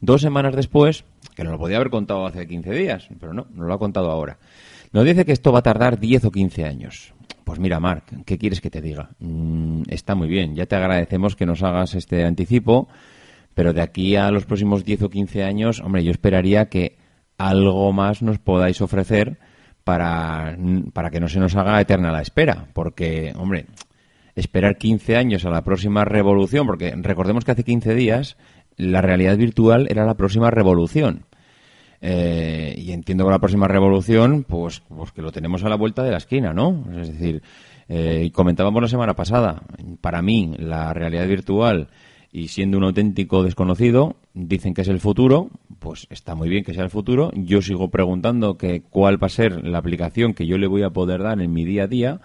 Dos 0.00 0.22
semanas 0.22 0.54
después, 0.56 1.04
que 1.34 1.44
nos 1.44 1.52
lo 1.52 1.58
podía 1.58 1.76
haber 1.76 1.90
contado 1.90 2.26
hace 2.26 2.46
15 2.46 2.70
días, 2.72 3.08
pero 3.18 3.34
no, 3.34 3.46
nos 3.52 3.66
lo 3.66 3.74
ha 3.74 3.78
contado 3.78 4.10
ahora. 4.10 4.38
Nos 4.92 5.04
dice 5.04 5.24
que 5.24 5.32
esto 5.32 5.52
va 5.52 5.60
a 5.60 5.62
tardar 5.62 6.00
10 6.00 6.24
o 6.24 6.30
15 6.30 6.64
años. 6.64 7.12
Pues 7.44 7.58
mira, 7.58 7.80
Marc, 7.80 8.04
¿qué 8.24 8.38
quieres 8.38 8.60
que 8.60 8.70
te 8.70 8.80
diga? 8.80 9.10
Mm, 9.18 9.82
está 9.88 10.14
muy 10.14 10.28
bien, 10.28 10.54
ya 10.54 10.66
te 10.66 10.76
agradecemos 10.76 11.36
que 11.36 11.46
nos 11.46 11.62
hagas 11.62 11.94
este 11.94 12.24
anticipo, 12.24 12.88
pero 13.54 13.72
de 13.72 13.82
aquí 13.82 14.16
a 14.16 14.30
los 14.30 14.46
próximos 14.46 14.84
10 14.84 15.02
o 15.02 15.10
15 15.10 15.44
años, 15.44 15.80
hombre, 15.80 16.04
yo 16.04 16.12
esperaría 16.12 16.68
que 16.68 16.96
algo 17.38 17.92
más 17.92 18.22
nos 18.22 18.38
podáis 18.38 18.80
ofrecer 18.80 19.38
para, 19.90 20.56
para 20.92 21.10
que 21.10 21.18
no 21.18 21.28
se 21.28 21.40
nos 21.40 21.56
haga 21.56 21.80
eterna 21.80 22.12
la 22.12 22.22
espera, 22.22 22.68
porque, 22.74 23.32
hombre, 23.36 23.66
esperar 24.36 24.78
15 24.78 25.16
años 25.16 25.44
a 25.44 25.50
la 25.50 25.64
próxima 25.64 26.04
revolución, 26.04 26.64
porque 26.64 26.94
recordemos 26.96 27.44
que 27.44 27.50
hace 27.50 27.64
15 27.64 27.96
días 27.96 28.36
la 28.76 29.02
realidad 29.02 29.36
virtual 29.36 29.88
era 29.90 30.06
la 30.06 30.14
próxima 30.14 30.48
revolución. 30.48 31.24
Eh, 32.00 32.72
y 32.78 32.92
entiendo 32.92 33.24
que 33.24 33.32
la 33.32 33.40
próxima 33.40 33.66
revolución, 33.66 34.44
pues, 34.44 34.80
pues 34.88 35.10
que 35.10 35.22
lo 35.22 35.32
tenemos 35.32 35.64
a 35.64 35.68
la 35.68 35.74
vuelta 35.74 36.04
de 36.04 36.12
la 36.12 36.18
esquina, 36.18 36.52
¿no? 36.52 36.84
Es 37.00 37.08
decir, 37.08 37.42
eh, 37.88 38.30
comentábamos 38.32 38.80
la 38.80 38.88
semana 38.88 39.16
pasada, 39.16 39.60
para 40.00 40.22
mí 40.22 40.54
la 40.56 40.94
realidad 40.94 41.26
virtual 41.26 41.88
y 42.32 42.48
siendo 42.48 42.78
un 42.78 42.84
auténtico 42.84 43.42
desconocido, 43.42 44.16
dicen 44.34 44.74
que 44.74 44.82
es 44.82 44.88
el 44.88 45.00
futuro, 45.00 45.50
pues 45.78 46.06
está 46.10 46.34
muy 46.34 46.48
bien 46.48 46.64
que 46.64 46.74
sea 46.74 46.84
el 46.84 46.90
futuro. 46.90 47.30
Yo 47.34 47.62
sigo 47.62 47.90
preguntando 47.90 48.56
que 48.56 48.82
cuál 48.82 49.22
va 49.22 49.26
a 49.26 49.30
ser 49.30 49.64
la 49.64 49.78
aplicación 49.78 50.34
que 50.34 50.46
yo 50.46 50.58
le 50.58 50.66
voy 50.66 50.82
a 50.82 50.90
poder 50.90 51.22
dar 51.22 51.40
en 51.40 51.52
mi 51.52 51.64
día 51.64 51.84
a 51.84 51.88
día, 51.88 52.20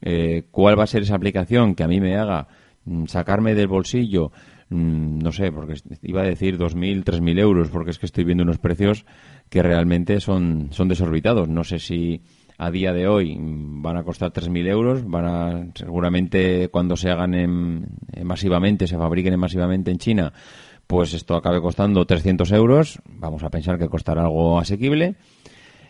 eh, 0.00 0.44
cuál 0.50 0.78
va 0.78 0.84
a 0.84 0.88
ser 0.88 1.02
esa 1.02 1.14
aplicación 1.14 1.74
que 1.74 1.84
a 1.84 1.88
mí 1.88 2.00
me 2.00 2.16
haga 2.16 2.48
mm, 2.84 3.06
sacarme 3.06 3.54
del 3.54 3.68
bolsillo 3.68 4.32
Mm, 4.70 5.18
no 5.18 5.32
sé, 5.32 5.52
porque 5.52 5.74
iba 6.02 6.22
a 6.22 6.24
decir 6.24 6.58
2.000, 6.58 7.04
3.000 7.04 7.38
euros, 7.38 7.68
porque 7.68 7.90
es 7.90 7.98
que 7.98 8.06
estoy 8.06 8.24
viendo 8.24 8.42
unos 8.42 8.58
precios 8.58 9.04
que 9.48 9.62
realmente 9.62 10.20
son, 10.20 10.68
son 10.72 10.88
desorbitados. 10.88 11.48
No 11.48 11.64
sé 11.64 11.78
si 11.78 12.22
a 12.56 12.70
día 12.70 12.92
de 12.92 13.08
hoy 13.08 13.36
van 13.38 13.96
a 13.96 14.04
costar 14.04 14.32
3.000 14.32 14.68
euros, 14.68 15.08
van 15.08 15.24
a, 15.24 15.66
seguramente 15.74 16.68
cuando 16.68 16.96
se 16.96 17.10
hagan 17.10 17.34
en, 17.34 17.86
masivamente, 18.22 18.86
se 18.86 18.96
fabriquen 18.96 19.38
masivamente 19.38 19.90
en 19.90 19.98
China, 19.98 20.32
pues 20.86 21.14
esto 21.14 21.34
acabe 21.34 21.60
costando 21.60 22.04
300 22.04 22.50
euros. 22.52 23.00
Vamos 23.06 23.42
a 23.42 23.50
pensar 23.50 23.78
que 23.78 23.88
costará 23.88 24.22
algo 24.22 24.58
asequible. 24.58 25.16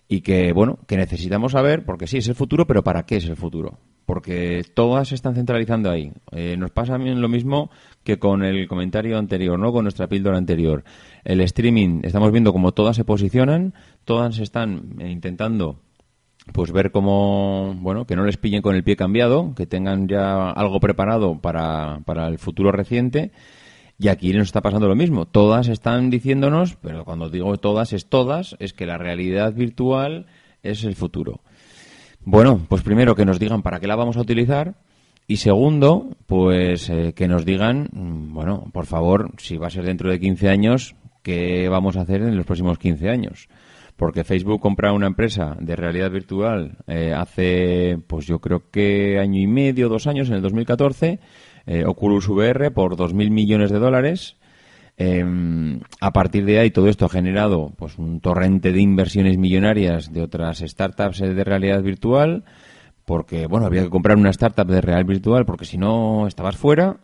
y 0.07 0.21
que, 0.21 0.53
bueno, 0.53 0.79
que 0.87 0.99
necesitamos 0.99 1.53
saber, 1.53 1.85
porque 1.85 2.07
sí, 2.07 2.19
es 2.19 2.29
el 2.29 2.35
futuro, 2.35 2.67
pero 2.67 2.85
¿para 2.85 3.07
qué 3.07 3.17
es 3.17 3.25
el 3.25 3.37
futuro? 3.37 3.79
Porque 4.05 4.63
todas 4.75 5.09
se 5.09 5.15
están 5.15 5.35
centralizando 5.35 5.91
ahí. 5.91 6.13
Eh, 6.31 6.57
nos 6.59 6.71
pasa 6.71 6.99
lo 6.99 7.29
mismo 7.29 7.71
que 8.05 8.19
con 8.19 8.45
el 8.45 8.69
comentario 8.69 9.17
anterior, 9.17 9.59
¿no? 9.59 9.73
Con 9.73 9.85
nuestra 9.85 10.07
píldora 10.07 10.37
anterior. 10.37 10.85
El 11.25 11.41
streaming, 11.41 12.01
estamos 12.03 12.31
viendo 12.33 12.53
cómo 12.53 12.73
todas 12.73 12.97
se 12.97 13.05
posicionan, 13.05 13.73
todas 14.05 14.39
están 14.41 14.99
intentando 15.01 15.81
pues 16.53 16.73
ver 16.73 16.91
cómo, 16.91 17.75
bueno, 17.79 18.07
que 18.07 18.17
no 18.17 18.25
les 18.25 18.37
pillen 18.37 18.63
con 18.63 18.75
el 18.75 18.85
pie 18.85 18.97
cambiado, 18.97 19.55
que 19.55 19.67
tengan 19.67 20.09
ya 20.09 20.51
algo 20.51 20.81
preparado 20.81 21.39
para, 21.39 22.01
para 22.05 22.29
el 22.29 22.39
futuro 22.39 22.71
reciente. 22.71 23.33
Y 23.99 24.09
aquí 24.09 24.33
nos 24.33 24.49
está 24.49 24.61
pasando 24.61 24.89
lo 24.89 24.97
mismo. 24.97 25.25
Todas 25.25 25.69
están 25.69 26.11
diciéndonos, 26.11 26.77
pero 26.77 27.05
cuando 27.05 27.31
digo 27.31 27.57
todas 27.59 27.93
es 27.93 28.07
todas, 28.07 28.57
es 28.59 28.73
que 28.73 28.87
la 28.87 28.99
realidad 28.99 29.55
virtual 29.55 30.27
es 30.63 30.85
el 30.85 30.97
futuro. 30.97 31.41
Bueno, 32.25 32.61
pues 32.69 32.83
primero 32.83 33.15
que 33.15 33.25
nos 33.25 33.39
digan 33.39 33.63
para 33.63 33.81
qué 33.81 33.87
la 33.87 33.97
vamos 33.97 34.17
a 34.17 34.23
utilizar 34.23 34.75
y 35.27 35.37
segundo, 35.37 36.17
pues 36.27 36.91
eh, 36.91 37.13
que 37.15 37.29
nos 37.29 37.45
digan, 37.45 37.89
mm, 37.93 38.35
bueno, 38.35 38.69
por 38.73 38.87
favor, 38.87 39.31
si 39.39 39.57
va 39.57 39.69
a 39.69 39.71
ser 39.71 39.85
dentro 39.85 40.11
de 40.11 40.19
15 40.19 40.49
años, 40.49 40.97
qué 41.23 41.69
vamos 41.69 41.97
a 41.97 42.03
hacer 42.03 42.23
en 42.23 42.37
los 42.37 42.47
próximos 42.47 42.79
15 42.79 43.09
años 43.09 43.49
porque 43.97 44.25
Facebook 44.25 44.61
compra 44.61 44.93
una 44.93 45.07
empresa 45.07 45.57
de 45.61 45.77
realidad 45.77 46.11
virtual 46.11 46.79
eh, 46.87 47.15
hace, 47.17 47.99
pues 48.07 48.27
yo 48.27 48.41
creo 48.41 48.71
que 48.71 49.19
año 49.19 49.41
y 49.41 49.47
medio, 49.47 49.89
dos 49.89 50.07
años, 50.07 50.29
en 50.29 50.35
el 50.35 50.43
2014, 50.43 51.21
eh, 51.67 51.85
Oculus 51.87 52.29
VR 52.29 52.71
por 52.71 52.97
2.000 52.97 53.31
millones 53.31 53.71
de 53.71 53.79
dólares. 53.79 54.37
Em, 54.97 55.81
a 56.01 56.13
partir 56.13 56.45
de 56.45 56.61
ahí 56.61 56.71
todo 56.71 56.89
esto 56.89 57.07
ha 57.07 57.09
generado 57.09 57.73
pues 57.77 57.99
un 57.99 58.21
torrente 58.21 58.71
de 58.71 58.81
inversiones 58.81 59.39
millonarias 59.39 60.13
de 60.13 60.23
otras 60.23 60.59
startups 60.61 61.19
de 61.19 61.43
realidad 61.43 61.83
virtual 61.83 62.45
porque 63.05 63.49
bueno 63.49 63.67
había 63.67 63.83
que 63.83 63.91
comprar 63.91 64.17
una 64.17 64.31
startup 64.31 64.69
de 64.69 64.81
realidad 64.81 65.09
virtual 65.09 65.47
porque 65.47 65.65
si 65.65 65.79
no 65.79 66.29
estabas 66.29 66.57
fuera 66.57 66.99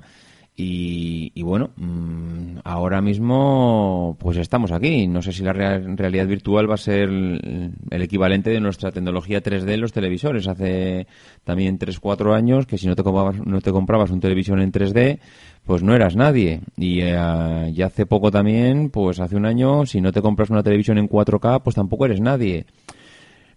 y, 0.63 1.43
bueno, 1.43 1.71
mm, 1.77 2.59
ahora 2.65 3.01
mismo 3.01 4.17
pues 4.19 4.37
estamos 4.37 4.73
aquí. 4.73 5.07
No 5.07 5.23
sé 5.23 5.33
si 5.33 5.43
la 5.43 5.53
realidad 5.53 6.27
virtual 6.27 6.71
va 6.71 6.75
a 6.75 6.79
ser 6.79 7.09
el, 7.09 7.73
equivalente 7.91 8.51
de 8.51 8.61
nuestra 8.61 8.93
tecnología 8.93 9.43
3D 9.43 9.73
en 9.73 9.81
los 9.81 9.93
televisores. 9.93 10.49
Hace 10.49 11.07
también 11.45 11.79
3-4 11.79 12.35
años 12.35 12.67
que 12.67 12.79
si 12.79 12.87
no 12.87 12.95
te, 12.95 13.03
comprabas, 13.03 13.45
no 13.45 13.61
te 13.61 13.73
comprabas 13.73 14.11
un 14.11 14.21
televisión 14.21 14.61
en 14.61 14.73
3D, 14.73 15.19
pues 15.65 15.83
no 15.83 15.95
eras 15.95 16.17
nadie. 16.17 16.61
Y 16.77 17.01
eh, 17.01 17.73
ya 17.73 17.87
hace 17.87 18.07
poco 18.07 18.31
también, 18.31 18.91
pues 18.91 19.21
hace 19.21 19.37
un 19.37 19.47
año, 19.47 19.87
si 19.87 20.01
no 20.01 20.13
te 20.13 20.21
compras 20.21 20.51
una 20.51 20.63
televisión 20.63 20.99
en 20.99 21.09
4K, 21.09 21.63
pues 21.63 21.77
tampoco 21.77 22.05
eres 22.05 22.21
nadie 22.21 22.67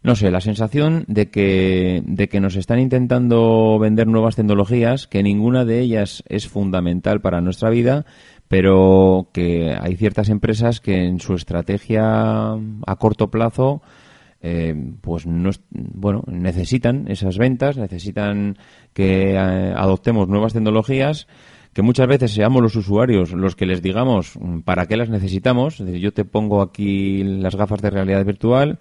no 0.04 0.16
sé, 0.16 0.32
la 0.32 0.42
sensación 0.42 1.06
de 1.08 1.30
que, 1.30 2.04
de 2.06 2.28
que 2.28 2.42
nos 2.42 2.58
están 2.58 2.80
intentando 2.80 3.80
vender 3.80 4.06
nuevas 4.08 4.36
tecnologías, 4.36 5.08
que 5.08 5.24
ninguna 5.24 5.64
de 5.64 5.80
ellas 5.80 6.24
es 6.28 6.48
fundamental 6.48 7.22
para 7.22 7.40
nuestra 7.40 7.70
vida, 7.70 8.06
pero 8.50 9.30
que 9.34 9.74
hay 9.80 9.96
ciertas 9.96 10.28
empresas 10.30 10.82
que 10.82 11.06
en 11.06 11.22
su 11.22 11.36
estrategia 11.36 12.52
a 12.52 12.96
corto 13.00 13.32
plazo 13.32 13.82
eh, 14.42 14.76
pues 15.00 15.26
no 15.26 15.50
bueno 15.72 16.24
necesitan 16.28 17.08
esas 17.08 17.38
ventas 17.38 17.78
necesitan 17.78 18.58
que 18.94 19.36
eh, 19.36 19.74
adoptemos 19.76 20.28
nuevas 20.28 20.52
tecnologías 20.52 21.28
que 21.72 21.82
muchas 21.82 22.08
veces 22.08 22.34
seamos 22.34 22.62
los 22.62 22.76
usuarios 22.76 23.32
los 23.32 23.56
que 23.56 23.66
les 23.66 23.82
digamos 23.82 24.38
para 24.66 24.86
qué 24.86 24.98
las 24.98 25.10
necesitamos 25.10 25.78
yo 25.78 26.12
te 26.12 26.26
pongo 26.26 26.62
aquí 26.62 27.24
las 27.24 27.56
gafas 27.56 27.82
de 27.82 27.90
realidad 27.90 28.26
virtual 28.26 28.80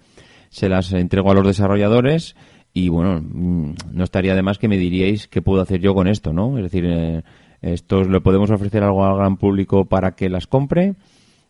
se 0.53 0.69
las 0.69 0.93
entrego 0.93 1.31
a 1.31 1.33
los 1.33 1.47
desarrolladores 1.47 2.35
y 2.73 2.87
bueno, 2.87 3.19
mm, 3.21 3.73
no 3.91 4.03
estaría 4.03 4.35
de 4.35 4.43
más 4.43 4.59
que 4.59 4.67
me 4.67 4.77
diríais 4.77 5.27
qué 5.27 5.41
puedo 5.41 5.61
hacer 5.61 5.81
yo 5.81 5.95
con 5.95 6.07
esto, 6.07 6.31
¿no? 6.31 6.57
Es 6.57 6.63
decir, 6.63 6.85
eh, 6.85 7.23
esto 7.61 8.03
le 8.03 8.21
podemos 8.21 8.51
ofrecer 8.51 8.83
algo 8.83 9.03
al 9.03 9.17
gran 9.17 9.37
público 9.37 9.85
para 9.85 10.11
que 10.11 10.29
las 10.29 10.45
compre. 10.45 10.93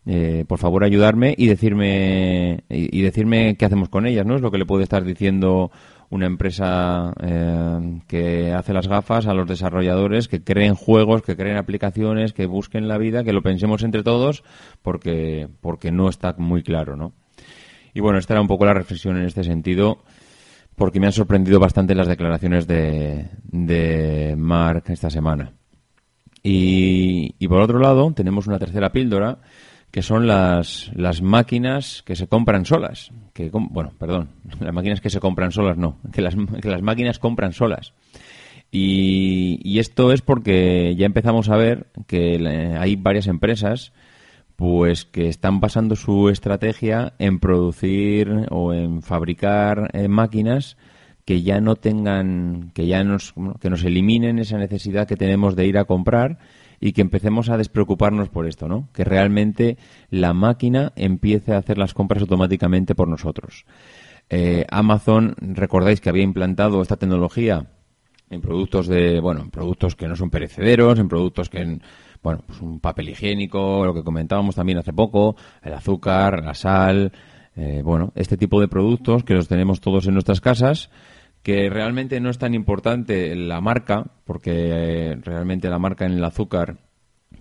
Eh, 0.06 0.44
por 0.48 0.58
favor 0.58 0.84
ayudarme 0.84 1.34
y 1.36 1.46
decirme 1.46 2.64
y, 2.68 3.00
decirme 3.02 3.56
qué 3.56 3.66
hacemos 3.66 3.88
con 3.90 4.06
ellas, 4.06 4.24
¿no? 4.26 4.36
Es 4.36 4.42
lo 4.42 4.50
que 4.50 4.58
le 4.58 4.66
puede 4.66 4.84
estar 4.84 5.04
diciendo 5.04 5.70
una 6.10 6.26
empresa 6.26 7.12
eh, 7.22 8.00
que 8.06 8.52
hace 8.52 8.72
las 8.72 8.88
gafas 8.88 9.26
a 9.26 9.34
los 9.34 9.46
desarrolladores, 9.46 10.28
que 10.28 10.42
creen 10.42 10.74
juegos, 10.74 11.22
que 11.22 11.36
creen 11.36 11.56
aplicaciones, 11.56 12.32
que 12.32 12.46
busquen 12.46 12.88
la 12.88 12.98
vida, 12.98 13.24
que 13.24 13.32
lo 13.32 13.42
pensemos 13.42 13.82
entre 13.82 14.02
todos, 14.02 14.44
porque 14.82 15.48
porque 15.60 15.90
no 15.90 16.08
está 16.08 16.34
muy 16.38 16.62
claro, 16.62 16.96
¿no? 16.96 17.12
Y 17.94 18.00
bueno, 18.00 18.18
esta 18.18 18.34
era 18.34 18.40
un 18.40 18.48
poco 18.48 18.66
la 18.66 18.74
reflexión 18.74 19.16
en 19.16 19.24
este 19.24 19.44
sentido, 19.44 20.02
porque 20.74 20.98
me 20.98 21.06
han 21.06 21.12
sorprendido 21.12 21.60
bastante 21.60 21.94
las 21.94 22.08
declaraciones 22.08 22.66
de, 22.66 23.28
de 23.44 24.34
Mark 24.36 24.84
esta 24.88 25.08
semana. 25.08 25.52
Y, 26.42 27.36
y 27.38 27.48
por 27.48 27.60
otro 27.60 27.78
lado, 27.78 28.12
tenemos 28.12 28.48
una 28.48 28.58
tercera 28.58 28.90
píldora, 28.90 29.38
que 29.94 30.02
son 30.02 30.26
las, 30.26 30.90
las 30.96 31.22
máquinas 31.22 32.02
que 32.04 32.16
se 32.16 32.26
compran 32.26 32.64
solas. 32.64 33.12
Que, 33.32 33.48
bueno, 33.52 33.92
perdón, 33.96 34.30
las 34.60 34.74
máquinas 34.74 35.00
que 35.00 35.08
se 35.08 35.20
compran 35.20 35.52
solas 35.52 35.78
no, 35.78 35.98
que 36.12 36.20
las, 36.20 36.34
que 36.60 36.68
las 36.68 36.82
máquinas 36.82 37.20
compran 37.20 37.52
solas. 37.52 37.94
Y, 38.72 39.60
y, 39.62 39.78
esto 39.78 40.10
es 40.10 40.20
porque 40.20 40.96
ya 40.96 41.06
empezamos 41.06 41.48
a 41.48 41.56
ver 41.56 41.86
que 42.08 42.74
hay 42.76 42.96
varias 42.96 43.28
empresas 43.28 43.92
pues 44.56 45.04
que 45.04 45.28
están 45.28 45.60
basando 45.60 45.96
su 45.96 46.28
estrategia 46.28 47.14
en 47.18 47.40
producir 47.40 48.46
o 48.50 48.72
en 48.72 49.02
fabricar 49.02 49.90
eh, 49.92 50.08
máquinas 50.08 50.76
que 51.24 51.42
ya 51.42 51.60
no 51.60 51.76
tengan, 51.76 52.70
que 52.74 52.86
ya 52.86 53.02
nos, 53.02 53.34
que 53.60 53.70
nos 53.70 53.82
eliminen 53.84 54.38
esa 54.38 54.58
necesidad 54.58 55.08
que 55.08 55.16
tenemos 55.16 55.56
de 55.56 55.66
ir 55.66 55.78
a 55.78 55.86
comprar 55.86 56.38
y 56.80 56.92
que 56.92 57.00
empecemos 57.00 57.48
a 57.48 57.56
despreocuparnos 57.56 58.28
por 58.28 58.46
esto, 58.46 58.68
¿no? 58.68 58.88
Que 58.92 59.04
realmente 59.04 59.78
la 60.10 60.34
máquina 60.34 60.92
empiece 60.96 61.54
a 61.54 61.58
hacer 61.58 61.78
las 61.78 61.94
compras 61.94 62.22
automáticamente 62.22 62.94
por 62.94 63.08
nosotros. 63.08 63.64
Eh, 64.28 64.66
Amazon, 64.70 65.34
recordáis 65.38 66.00
que 66.00 66.10
había 66.10 66.22
implantado 66.22 66.82
esta 66.82 66.96
tecnología 66.96 67.66
en 68.30 68.40
productos 68.40 68.86
de, 68.86 69.20
bueno, 69.20 69.42
en 69.42 69.50
productos 69.50 69.96
que 69.96 70.08
no 70.08 70.16
son 70.16 70.30
perecederos, 70.30 70.98
en 70.98 71.08
productos 71.08 71.48
que 71.48 71.78
bueno, 72.24 72.42
pues 72.46 72.60
un 72.62 72.80
papel 72.80 73.10
higiénico, 73.10 73.84
lo 73.84 73.92
que 73.92 74.02
comentábamos 74.02 74.54
también 74.54 74.78
hace 74.78 74.94
poco, 74.94 75.36
el 75.62 75.74
azúcar, 75.74 76.42
la 76.42 76.54
sal, 76.54 77.12
eh, 77.54 77.82
bueno, 77.84 78.12
este 78.16 78.38
tipo 78.38 78.62
de 78.62 78.66
productos 78.66 79.24
que 79.24 79.34
los 79.34 79.46
tenemos 79.46 79.82
todos 79.82 80.06
en 80.06 80.14
nuestras 80.14 80.40
casas, 80.40 80.90
que 81.42 81.68
realmente 81.68 82.18
no 82.20 82.30
es 82.30 82.38
tan 82.38 82.54
importante 82.54 83.36
la 83.36 83.60
marca, 83.60 84.06
porque 84.24 84.52
eh, 84.54 85.16
realmente 85.22 85.68
la 85.68 85.78
marca 85.78 86.06
en 86.06 86.12
el 86.12 86.24
azúcar 86.24 86.78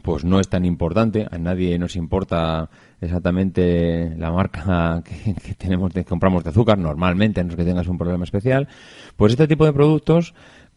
pues 0.02 0.26
no 0.26 0.42
es 0.42 0.50
tan 0.50 0.66
importante, 0.66 1.26
a 1.32 1.38
nadie 1.38 1.80
nos 1.80 1.96
importa 1.96 2.70
exactamente 3.00 4.14
la 4.18 4.32
marca 4.32 5.02
que, 5.06 5.56
tenemos 5.56 5.94
de, 5.94 6.04
compramos 6.04 6.44
de 6.44 6.50
azúcar, 6.50 6.78
normalmente, 6.78 7.40
a 7.40 7.44
no 7.46 7.52
ser 7.52 7.60
que 7.60 7.66
tengas 7.66 7.88
un 7.88 7.98
problema 7.98 8.26
especial, 8.26 8.68
pues 9.16 9.32
este 9.32 9.48
tipo 9.48 9.66
de 9.66 9.72
productos 9.72 10.34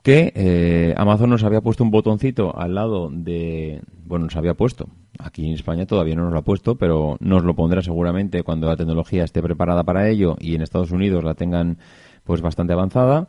que 0.07 0.33
eh, 0.37 0.95
Amazon 0.97 1.31
nos 1.31 1.43
había 1.43 1.63
puesto 1.63 1.83
un 1.83 1.91
botoncito 1.91 2.57
al 2.57 2.77
lado 2.77 3.11
de... 3.11 3.83
Bueno, 4.05 4.27
nos 4.27 4.37
había 4.37 4.55
puesto. 4.55 4.89
Aquí 5.19 5.49
en 5.49 5.55
España 5.55 5.85
todavía 5.85 6.15
no 6.15 6.23
nos 6.23 6.33
lo 6.33 6.39
ha 6.39 6.45
puesto, 6.45 6.77
pero 6.77 7.17
nos 7.19 7.43
lo 7.43 7.57
pondrá 7.57 7.83
seguramente 7.83 8.45
cuando 8.45 8.69
la 8.69 8.77
tecnología 8.77 9.25
esté 9.25 9.43
preparada 9.43 9.83
para 9.83 10.09
ello 10.09 10.37
y 10.39 10.55
en 10.55 10.63
Estados 10.63 10.93
Unidos 10.93 11.25
la 11.25 11.35
tengan 11.35 11.79
pues 12.23 12.41
bastante 12.41 12.73
avanzada 12.73 13.27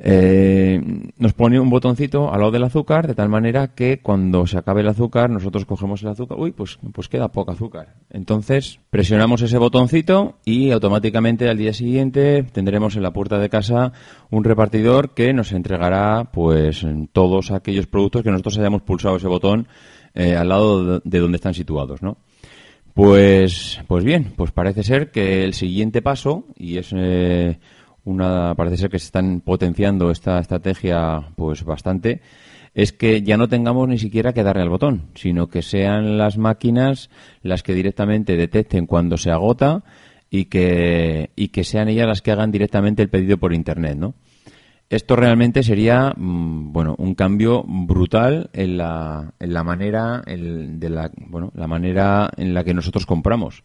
eh, 0.00 0.80
nos 1.16 1.32
pone 1.32 1.58
un 1.58 1.70
botoncito 1.70 2.32
al 2.32 2.40
lado 2.40 2.52
del 2.52 2.64
azúcar 2.64 3.06
de 3.06 3.14
tal 3.14 3.28
manera 3.28 3.74
que 3.74 4.00
cuando 4.00 4.46
se 4.46 4.56
acabe 4.56 4.82
el 4.82 4.88
azúcar 4.88 5.28
nosotros 5.28 5.64
cogemos 5.64 6.02
el 6.02 6.08
azúcar, 6.08 6.38
uy, 6.38 6.52
pues, 6.52 6.78
pues 6.92 7.08
queda 7.08 7.28
poco 7.28 7.50
azúcar. 7.50 7.94
Entonces 8.10 8.80
presionamos 8.90 9.42
ese 9.42 9.58
botoncito 9.58 10.38
y 10.44 10.70
automáticamente 10.70 11.48
al 11.48 11.58
día 11.58 11.72
siguiente 11.72 12.44
tendremos 12.44 12.96
en 12.96 13.02
la 13.02 13.12
puerta 13.12 13.38
de 13.38 13.48
casa 13.48 13.92
un 14.30 14.44
repartidor 14.44 15.14
que 15.14 15.32
nos 15.32 15.52
entregará 15.52 16.30
pues 16.32 16.86
todos 17.12 17.50
aquellos 17.50 17.86
productos 17.86 18.22
que 18.22 18.30
nosotros 18.30 18.58
hayamos 18.58 18.82
pulsado 18.82 19.16
ese 19.16 19.28
botón 19.28 19.66
eh, 20.14 20.36
al 20.36 20.48
lado 20.48 21.00
de 21.00 21.18
donde 21.18 21.36
están 21.36 21.54
situados, 21.54 22.02
¿no? 22.02 22.18
Pues, 22.94 23.80
pues 23.86 24.02
bien, 24.02 24.32
pues 24.34 24.50
parece 24.50 24.82
ser 24.82 25.12
que 25.12 25.44
el 25.44 25.54
siguiente 25.54 26.02
paso, 26.02 26.46
y 26.56 26.78
es 26.78 26.92
eh, 26.96 27.58
una 28.08 28.54
parece 28.54 28.78
ser 28.78 28.90
que 28.90 28.98
se 28.98 29.06
están 29.06 29.40
potenciando 29.40 30.10
esta 30.10 30.38
estrategia 30.38 31.30
pues 31.36 31.62
bastante 31.64 32.20
es 32.74 32.92
que 32.92 33.22
ya 33.22 33.36
no 33.36 33.48
tengamos 33.48 33.88
ni 33.88 33.98
siquiera 33.98 34.32
que 34.32 34.42
darle 34.42 34.62
al 34.62 34.68
botón, 34.68 35.08
sino 35.14 35.48
que 35.48 35.62
sean 35.62 36.16
las 36.16 36.38
máquinas 36.38 37.10
las 37.42 37.62
que 37.62 37.74
directamente 37.74 38.36
detecten 38.36 38.86
cuando 38.86 39.16
se 39.16 39.30
agota 39.30 39.82
y 40.30 40.46
que, 40.46 41.30
y 41.34 41.48
que 41.48 41.64
sean 41.64 41.88
ellas 41.88 42.06
las 42.06 42.22
que 42.22 42.30
hagan 42.30 42.50
directamente 42.50 43.02
el 43.02 43.08
pedido 43.08 43.38
por 43.38 43.52
internet, 43.52 43.96
¿no? 43.96 44.14
Esto 44.90 45.16
realmente 45.16 45.62
sería, 45.62 46.14
mm, 46.16 46.72
bueno, 46.72 46.94
un 46.98 47.14
cambio 47.14 47.62
brutal 47.66 48.48
en 48.54 48.78
la, 48.78 49.34
en 49.38 49.52
la 49.52 49.62
manera, 49.62 50.22
de 50.26 50.88
la, 50.88 51.10
bueno, 51.16 51.52
la 51.54 51.66
manera 51.66 52.30
en 52.38 52.54
la 52.54 52.64
que 52.64 52.72
nosotros 52.72 53.04
compramos. 53.04 53.64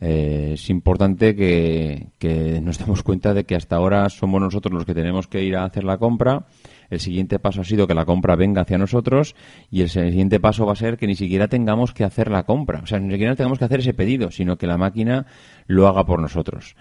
Eh, 0.00 0.50
es 0.54 0.68
importante 0.68 1.34
que, 1.34 2.08
que 2.18 2.60
nos 2.60 2.78
demos 2.78 3.02
cuenta 3.02 3.34
de 3.34 3.44
que 3.44 3.54
hasta 3.54 3.76
ahora 3.76 4.08
somos 4.08 4.40
nosotros 4.40 4.72
los 4.72 4.84
que 4.84 4.94
tenemos 4.94 5.26
que 5.26 5.42
ir 5.42 5.56
a 5.56 5.64
hacer 5.64 5.84
la 5.84 5.98
compra. 5.98 6.46
El 6.90 7.00
siguiente 7.00 7.38
paso 7.38 7.62
ha 7.62 7.64
sido 7.64 7.86
que 7.86 7.94
la 7.94 8.04
compra 8.04 8.36
venga 8.36 8.62
hacia 8.62 8.78
nosotros 8.78 9.34
y 9.70 9.82
el 9.82 9.88
siguiente 9.88 10.38
paso 10.38 10.66
va 10.66 10.72
a 10.72 10.76
ser 10.76 10.98
que 10.98 11.06
ni 11.06 11.16
siquiera 11.16 11.48
tengamos 11.48 11.92
que 11.92 12.04
hacer 12.04 12.30
la 12.30 12.44
compra. 12.44 12.80
O 12.82 12.86
sea, 12.86 13.00
ni 13.00 13.10
siquiera 13.10 13.34
tengamos 13.34 13.58
que 13.58 13.64
hacer 13.64 13.80
ese 13.80 13.94
pedido, 13.94 14.30
sino 14.30 14.56
que 14.56 14.66
la 14.66 14.78
máquina 14.78 15.26
lo 15.66 15.88
haga 15.88 16.04
por 16.04 16.20
nosotros. 16.20 16.76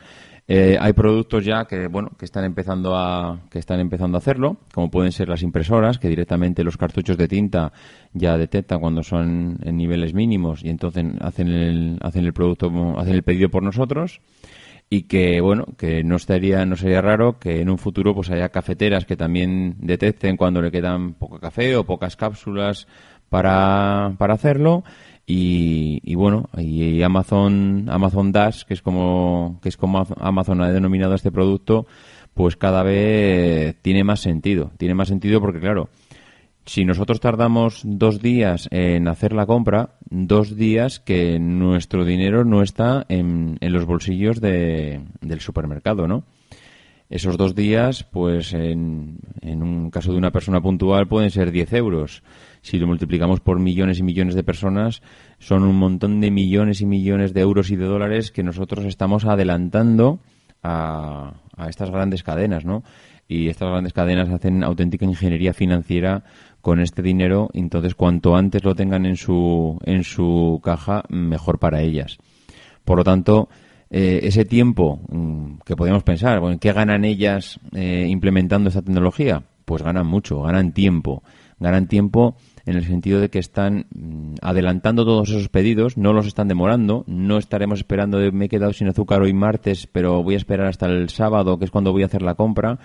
Eh, 0.47 0.77
hay 0.79 0.93
productos 0.93 1.43
ya 1.43 1.65
que 1.65 1.87
bueno 1.87 2.11
que 2.19 2.25
están 2.25 2.43
empezando 2.43 2.95
a 2.95 3.39
que 3.49 3.57
están 3.57 3.79
empezando 3.79 4.17
a 4.17 4.19
hacerlo, 4.19 4.57
como 4.75 4.91
pueden 4.91 5.11
ser 5.11 5.27
las 5.27 5.41
impresoras, 5.41 5.97
que 5.97 6.07
directamente 6.07 6.63
los 6.63 6.77
cartuchos 6.77 7.17
de 7.17 7.27
tinta 7.27 7.73
ya 8.13 8.37
detectan 8.37 8.79
cuando 8.79 9.01
son 9.01 9.57
en 9.63 9.75
niveles 9.75 10.13
mínimos 10.13 10.63
y 10.63 10.69
entonces 10.69 11.03
hacen 11.19 11.47
el 11.47 11.97
hacen 12.01 12.25
el 12.25 12.33
producto 12.33 12.71
hacen 12.97 13.15
el 13.15 13.23
pedido 13.23 13.49
por 13.49 13.63
nosotros 13.63 14.21
y 14.87 15.03
que 15.03 15.41
bueno 15.41 15.65
que 15.79 16.03
no 16.03 16.15
estaría 16.15 16.63
no 16.67 16.75
sería 16.75 17.01
raro 17.01 17.39
que 17.39 17.61
en 17.61 17.69
un 17.71 17.79
futuro 17.79 18.13
pues 18.13 18.29
haya 18.29 18.49
cafeteras 18.49 19.05
que 19.05 19.17
también 19.17 19.77
detecten 19.79 20.37
cuando 20.37 20.61
le 20.61 20.69
quedan 20.69 21.15
poco 21.15 21.39
café 21.39 21.75
o 21.75 21.85
pocas 21.85 22.15
cápsulas 22.15 22.87
para, 23.29 24.13
para 24.19 24.35
hacerlo 24.35 24.83
y, 25.27 26.15
bueno, 26.15 26.49
y 26.57 27.01
Amazon, 27.01 27.87
Amazon 27.89 28.31
Dash, 28.31 28.63
que 28.63 28.75
es 28.75 28.81
como, 28.81 29.59
que 29.61 29.69
es 29.69 29.77
como 29.77 30.05
Amazon 30.19 30.61
ha 30.61 30.71
denominado 30.71 31.15
este 31.15 31.31
producto, 31.31 31.87
pues 32.33 32.55
cada 32.55 32.83
vez 32.83 33.75
tiene 33.81 34.03
más 34.03 34.19
sentido. 34.19 34.71
Tiene 34.77 34.93
más 34.93 35.07
sentido 35.07 35.41
porque, 35.41 35.59
claro, 35.59 35.89
si 36.65 36.85
nosotros 36.85 37.19
tardamos 37.19 37.81
dos 37.83 38.21
días 38.21 38.67
en 38.71 39.07
hacer 39.07 39.33
la 39.33 39.45
compra, 39.45 39.95
dos 40.09 40.55
días 40.55 40.99
que 40.99 41.39
nuestro 41.39 42.05
dinero 42.05 42.45
no 42.45 42.61
está 42.61 43.05
en, 43.09 43.57
en 43.61 43.73
los 43.73 43.85
bolsillos 43.85 44.41
de, 44.41 45.01
del 45.21 45.41
supermercado, 45.41 46.07
¿no? 46.07 46.23
Esos 47.09 47.37
dos 47.37 47.53
días, 47.53 48.03
pues 48.03 48.53
en, 48.53 49.19
en 49.41 49.61
un 49.61 49.91
caso 49.91 50.11
de 50.11 50.17
una 50.17 50.31
persona 50.31 50.61
puntual 50.61 51.07
pueden 51.07 51.29
ser 51.29 51.51
10 51.51 51.73
euros 51.73 52.23
si 52.65 52.79
lo 52.79 52.87
multiplicamos 52.87 53.41
por 53.41 53.59
millones 53.59 53.99
y 53.99 54.03
millones 54.03 54.33
de 54.33 54.43
personas, 54.43 55.03
son 55.37 55.61
un 55.61 55.75
montón 55.75 56.19
de 56.19 56.31
millones 56.31 56.81
y 56.81 56.87
millones 56.87 57.31
de 57.31 57.41
euros 57.41 57.69
y 57.69 57.75
de 57.75 57.85
dólares 57.85 58.31
que 58.31 58.41
nosotros 58.41 58.85
estamos 58.85 59.23
adelantando 59.23 60.19
a, 60.63 61.33
estas 61.69 61.91
grandes 61.91 62.23
cadenas, 62.23 62.65
¿no? 62.65 62.83
Y 63.27 63.49
estas 63.49 63.69
grandes 63.69 63.93
cadenas 63.93 64.29
hacen 64.29 64.63
auténtica 64.63 65.05
ingeniería 65.05 65.53
financiera 65.53 66.23
con 66.61 66.79
este 66.79 67.03
dinero, 67.03 67.49
entonces 67.53 67.93
cuanto 67.93 68.35
antes 68.35 68.63
lo 68.63 68.73
tengan 68.73 69.05
en 69.05 69.15
su, 69.15 69.77
en 69.85 70.03
su 70.03 70.59
caja, 70.63 71.03
mejor 71.09 71.59
para 71.59 71.83
ellas. 71.83 72.17
Por 72.83 72.97
lo 72.97 73.03
tanto, 73.03 73.47
eh, 73.89 74.21
ese 74.23 74.45
tiempo 74.45 74.99
mm, 75.09 75.59
que 75.65 75.75
podemos 75.75 76.03
pensar, 76.03 76.39
bueno, 76.39 76.59
¿qué 76.59 76.73
ganan 76.73 77.05
ellas 77.05 77.59
eh, 77.73 78.07
implementando 78.09 78.69
esta 78.69 78.81
tecnología? 78.81 79.43
Pues 79.65 79.83
ganan 79.83 80.07
mucho, 80.07 80.41
ganan 80.41 80.73
tiempo. 80.73 81.23
Ganan 81.57 81.87
tiempo 81.87 82.35
en 82.65 82.75
el 82.75 82.85
sentido 82.85 83.21
de 83.21 83.29
que 83.29 83.39
están 83.39 83.85
mm, 83.93 84.35
adelantando 84.41 85.05
todos 85.05 85.29
esos 85.29 85.49
pedidos, 85.49 85.97
no 85.97 86.13
los 86.13 86.27
están 86.27 86.47
demorando, 86.47 87.03
no 87.07 87.37
estaremos 87.37 87.79
esperando 87.79 88.17
de 88.17 88.31
me 88.31 88.45
he 88.45 88.49
quedado 88.49 88.73
sin 88.73 88.87
azúcar 88.87 89.21
hoy 89.21 89.33
martes, 89.33 89.87
pero 89.87 90.23
voy 90.23 90.33
a 90.33 90.37
esperar 90.37 90.67
hasta 90.67 90.87
el 90.87 91.09
sábado, 91.09 91.57
que 91.57 91.65
es 91.65 91.71
cuando 91.71 91.91
voy 91.91 92.03
a 92.03 92.07
hacer 92.07 92.21
la 92.21 92.35
compra, 92.35 92.79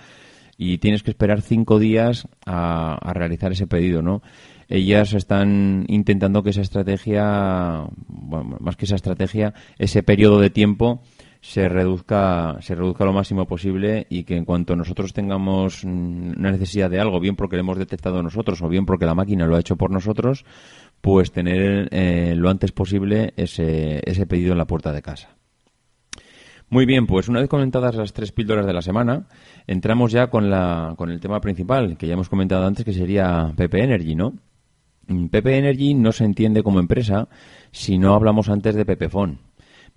y 0.57 0.77
tienes 0.77 1.03
que 1.03 1.11
esperar 1.11 1.41
cinco 1.41 1.79
días 1.79 2.27
a, 2.45 2.93
a 2.93 3.13
realizar 3.13 3.51
ese 3.51 3.67
pedido, 3.67 4.01
¿no? 4.01 4.21
Ellas 4.71 5.13
están 5.13 5.83
intentando 5.89 6.43
que 6.43 6.51
esa 6.51 6.61
estrategia, 6.61 7.85
bueno, 8.07 8.55
más 8.61 8.77
que 8.77 8.85
esa 8.85 8.95
estrategia, 8.95 9.53
ese 9.77 10.01
periodo 10.01 10.39
de 10.39 10.49
tiempo 10.49 11.01
se 11.41 11.67
reduzca, 11.67 12.57
se 12.61 12.73
reduzca 12.73 13.03
lo 13.03 13.11
máximo 13.11 13.45
posible 13.47 14.07
y 14.09 14.23
que 14.23 14.37
en 14.37 14.45
cuanto 14.45 14.77
nosotros 14.77 15.11
tengamos 15.11 15.83
una 15.83 16.51
necesidad 16.51 16.89
de 16.89 17.01
algo, 17.01 17.19
bien 17.19 17.35
porque 17.35 17.57
lo 17.57 17.63
hemos 17.63 17.79
detectado 17.79 18.23
nosotros 18.23 18.61
o 18.61 18.69
bien 18.69 18.85
porque 18.85 19.05
la 19.05 19.13
máquina 19.13 19.45
lo 19.45 19.57
ha 19.57 19.59
hecho 19.59 19.75
por 19.75 19.91
nosotros, 19.91 20.45
pues 21.01 21.33
tener 21.33 21.89
eh, 21.91 22.33
lo 22.37 22.49
antes 22.49 22.71
posible 22.71 23.33
ese, 23.35 24.01
ese 24.05 24.25
pedido 24.25 24.53
en 24.53 24.57
la 24.57 24.67
puerta 24.67 24.93
de 24.93 25.01
casa. 25.01 25.35
Muy 26.69 26.85
bien, 26.85 27.07
pues 27.07 27.27
una 27.27 27.41
vez 27.41 27.49
comentadas 27.49 27.95
las 27.95 28.13
tres 28.13 28.31
píldoras 28.31 28.65
de 28.65 28.71
la 28.71 28.81
semana, 28.81 29.27
entramos 29.67 30.13
ya 30.13 30.27
con, 30.27 30.49
la, 30.49 30.93
con 30.95 31.11
el 31.11 31.19
tema 31.19 31.41
principal 31.41 31.97
que 31.97 32.07
ya 32.07 32.13
hemos 32.13 32.29
comentado 32.29 32.65
antes, 32.65 32.85
que 32.85 32.93
sería 32.93 33.51
PP 33.57 33.83
Energy, 33.83 34.15
¿no? 34.15 34.35
PP 35.29 35.57
Energy 35.57 35.93
no 35.93 36.11
se 36.11 36.25
entiende 36.25 36.63
como 36.63 36.79
empresa 36.79 37.27
si 37.71 37.97
no 37.97 38.13
hablamos 38.13 38.49
antes 38.49 38.75
de 38.75 38.85
Pepefon. 38.85 39.39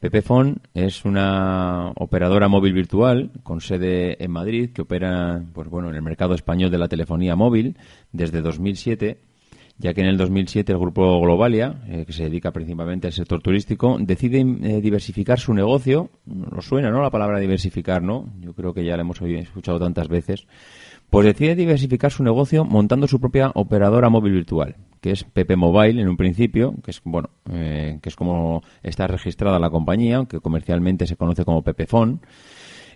Pepefon 0.00 0.60
es 0.74 1.06
una 1.06 1.92
operadora 1.96 2.48
móvil 2.48 2.74
virtual 2.74 3.30
con 3.42 3.60
sede 3.60 4.22
en 4.22 4.30
Madrid 4.30 4.70
que 4.70 4.82
opera 4.82 5.42
pues 5.54 5.68
bueno, 5.68 5.88
en 5.88 5.94
el 5.94 6.02
mercado 6.02 6.34
español 6.34 6.70
de 6.70 6.78
la 6.78 6.88
telefonía 6.88 7.36
móvil 7.36 7.78
desde 8.12 8.42
2007, 8.42 9.18
ya 9.78 9.94
que 9.94 10.02
en 10.02 10.08
el 10.08 10.18
2007 10.18 10.72
el 10.72 10.78
grupo 10.78 11.20
Globalia, 11.20 11.82
eh, 11.88 12.04
que 12.06 12.12
se 12.12 12.24
dedica 12.24 12.52
principalmente 12.52 13.06
al 13.06 13.12
sector 13.12 13.40
turístico, 13.40 13.96
decide 13.98 14.40
eh, 14.40 14.80
diversificar 14.80 15.40
su 15.40 15.54
negocio. 15.54 16.10
Nos 16.26 16.66
suena, 16.66 16.90
¿no? 16.90 17.02
La 17.02 17.10
palabra 17.10 17.40
diversificar, 17.40 18.02
¿no? 18.02 18.26
Yo 18.40 18.52
creo 18.52 18.74
que 18.74 18.84
ya 18.84 18.96
la 18.96 19.02
hemos 19.02 19.20
escuchado 19.22 19.78
tantas 19.78 20.08
veces. 20.08 20.46
Pues 21.10 21.26
decide 21.26 21.54
diversificar 21.54 22.10
su 22.10 22.22
negocio 22.22 22.64
montando 22.64 23.06
su 23.06 23.20
propia 23.20 23.50
operadora 23.54 24.10
móvil 24.10 24.32
virtual, 24.34 24.76
que 25.04 25.10
es 25.10 25.22
Pepe 25.22 25.54
Mobile 25.54 26.00
en 26.00 26.08
un 26.08 26.16
principio, 26.16 26.76
que 26.82 26.90
es 26.90 27.02
bueno, 27.04 27.28
eh, 27.52 27.98
que 28.00 28.08
es 28.08 28.16
como 28.16 28.62
está 28.82 29.06
registrada 29.06 29.58
la 29.58 29.68
compañía, 29.68 30.16
aunque 30.16 30.40
comercialmente 30.40 31.06
se 31.06 31.16
conoce 31.16 31.44
como 31.44 31.60
Pepefon. 31.60 32.22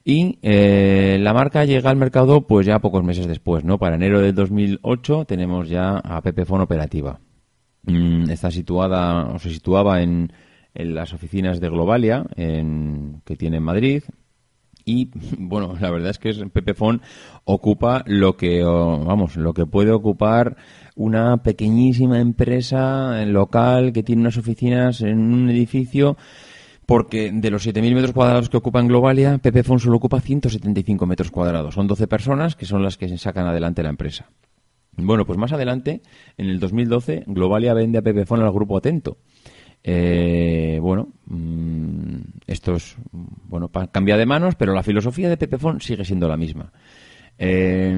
Y 0.07 0.39
eh, 0.41 1.19
la 1.21 1.35
marca 1.35 1.67
llega 1.67 1.91
al 1.91 1.99
mercado 1.99 2.47
pues 2.47 2.65
ya 2.65 2.79
pocos 2.79 3.05
meses 3.05 3.27
después, 3.27 3.63
¿no? 3.63 3.77
Para 3.77 3.97
enero 3.97 4.23
del 4.23 4.35
2008 4.35 5.27
tenemos 5.27 5.69
ya 5.69 5.99
a 5.99 6.23
Pepefon 6.23 6.63
operativa. 6.63 7.21
Mm, 7.83 8.31
está 8.31 8.51
situada 8.51 9.27
o 9.27 9.39
se 9.39 9.51
situaba 9.51 10.01
en, 10.01 10.33
en 10.73 10.95
las 10.95 11.13
oficinas 11.13 11.61
de 11.61 11.69
Globalia 11.69 12.25
en, 12.37 13.21
que 13.27 13.37
tiene 13.37 13.59
en 13.59 13.65
Madrid 13.65 14.03
y 14.89 15.11
bueno, 15.39 15.77
la 15.79 15.91
verdad 15.91 16.11
es 16.11 16.19
que 16.19 16.33
Pepefon 16.33 17.03
ocupa 17.45 18.03
lo 18.07 18.37
que 18.37 18.65
vamos, 18.65 19.37
lo 19.37 19.53
que 19.53 19.67
puede 19.67 19.93
ocupar 19.93 20.57
una 20.97 21.43
pequeñísima 21.43 22.19
empresa 22.19 23.25
local 23.27 23.93
que 23.93 24.03
tiene 24.03 24.23
unas 24.23 24.39
oficinas 24.39 25.03
en 25.03 25.19
un 25.33 25.51
edificio 25.51 26.17
porque 26.87 27.31
de 27.31 27.51
los 27.51 27.67
7.000 27.67 27.95
metros 27.95 28.13
cuadrados 28.13 28.49
que 28.49 28.57
ocupa 28.57 28.81
en 28.81 28.89
Globalia, 28.89 29.37
Pepefon 29.37 29.79
solo 29.79 29.99
ocupa 29.99 30.23
175 30.23 31.05
metros 31.05 31.31
cuadrados. 31.31 31.75
Son 31.75 31.87
12 31.87 32.07
personas 32.09 32.57
que 32.57 32.65
son 32.65 32.83
las 32.83 32.97
que 32.97 33.11
se 33.11 33.19
sacan 33.19 33.47
adelante 33.47 33.83
la 33.83 33.91
empresa. 33.91 34.31
Bueno, 34.97 35.27
pues 35.27 35.39
más 35.39 35.53
adelante, 35.53 36.01
en 36.39 36.47
el 36.47 36.59
2012, 36.59 37.25
Globalia 37.27 37.75
vende 37.75 37.99
a 37.99 38.03
Pepefon 38.03 38.41
al 38.41 38.53
grupo 38.53 38.79
Atento. 38.79 39.19
Eh, 39.91 40.79
bueno, 40.83 41.09
mm, 41.25 42.19
esto 42.47 42.75
es, 42.75 42.95
bueno, 43.11 43.71
cambia 43.91 44.19
de 44.19 44.27
manos, 44.27 44.55
pero 44.55 44.75
la 44.75 44.83
filosofía 44.83 45.31
de 45.31 45.39
Pepefon 45.39 45.81
sigue 45.81 46.05
siendo 46.05 46.29
la 46.29 46.37
misma. 46.37 46.71
Eh, 47.39 47.91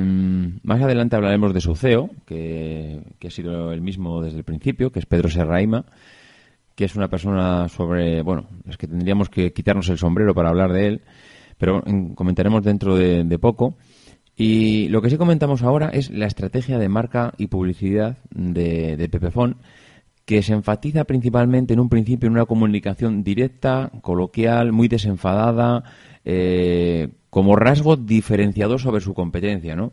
más 0.63 0.81
adelante 0.81 1.17
hablaremos 1.17 1.53
de 1.53 1.61
su 1.61 1.75
CEO, 1.75 2.11
que, 2.25 3.03
ha 3.27 3.31
sido 3.31 3.73
el 3.73 3.81
mismo 3.81 4.23
desde 4.23 4.39
el 4.39 4.45
principio, 4.45 4.93
que 4.93 5.01
es 5.01 5.07
Pedro 5.07 5.29
Serraima, 5.29 5.85
que 6.77 6.85
es 6.85 6.95
una 6.95 7.09
persona 7.09 7.69
sobre, 7.69 8.23
bueno, 8.23 8.47
es 8.69 8.77
que 8.77 8.87
tendríamos 8.87 9.29
que 9.29 9.53
quitarnos 9.53 9.89
el 9.89 9.99
sombrero 9.99 10.33
para 10.33 10.51
hablar 10.51 10.73
de 10.73 10.87
él, 10.87 11.01
pero 11.59 11.83
comentaremos 12.15 12.63
dentro 12.63 12.95
de, 12.95 13.39
poco. 13.41 13.75
Y 14.37 14.89
lo 14.91 15.03
que 15.03 15.11
sí 15.11 15.17
comentamos 15.17 15.65
ahora 15.65 15.89
es 15.89 16.09
la 16.11 16.27
estrategia 16.27 16.79
de 16.79 16.89
marca 16.89 17.35
y 17.37 17.49
publicidad 17.49 18.19
de, 18.31 18.97
de 18.97 19.09
Pepefon, 19.09 19.57
que 20.31 20.45
se 20.45 20.53
enfatiza 20.53 21.03
principalmente 21.03 21.75
en 21.75 21.81
un 21.81 21.89
principio 21.89 22.29
en 22.29 22.35
una 22.35 22.47
comunicación 22.47 23.25
directa, 23.25 23.91
coloquial, 24.01 24.71
muy 24.71 24.87
desenfadada, 24.87 25.83
eh, 26.25 27.09
como 27.31 27.57
rasgo 27.57 27.97
diferenciador 27.97 28.79
sobre 28.79 29.01
su 29.01 29.13
competencia, 29.13 29.75
¿no? 29.75 29.91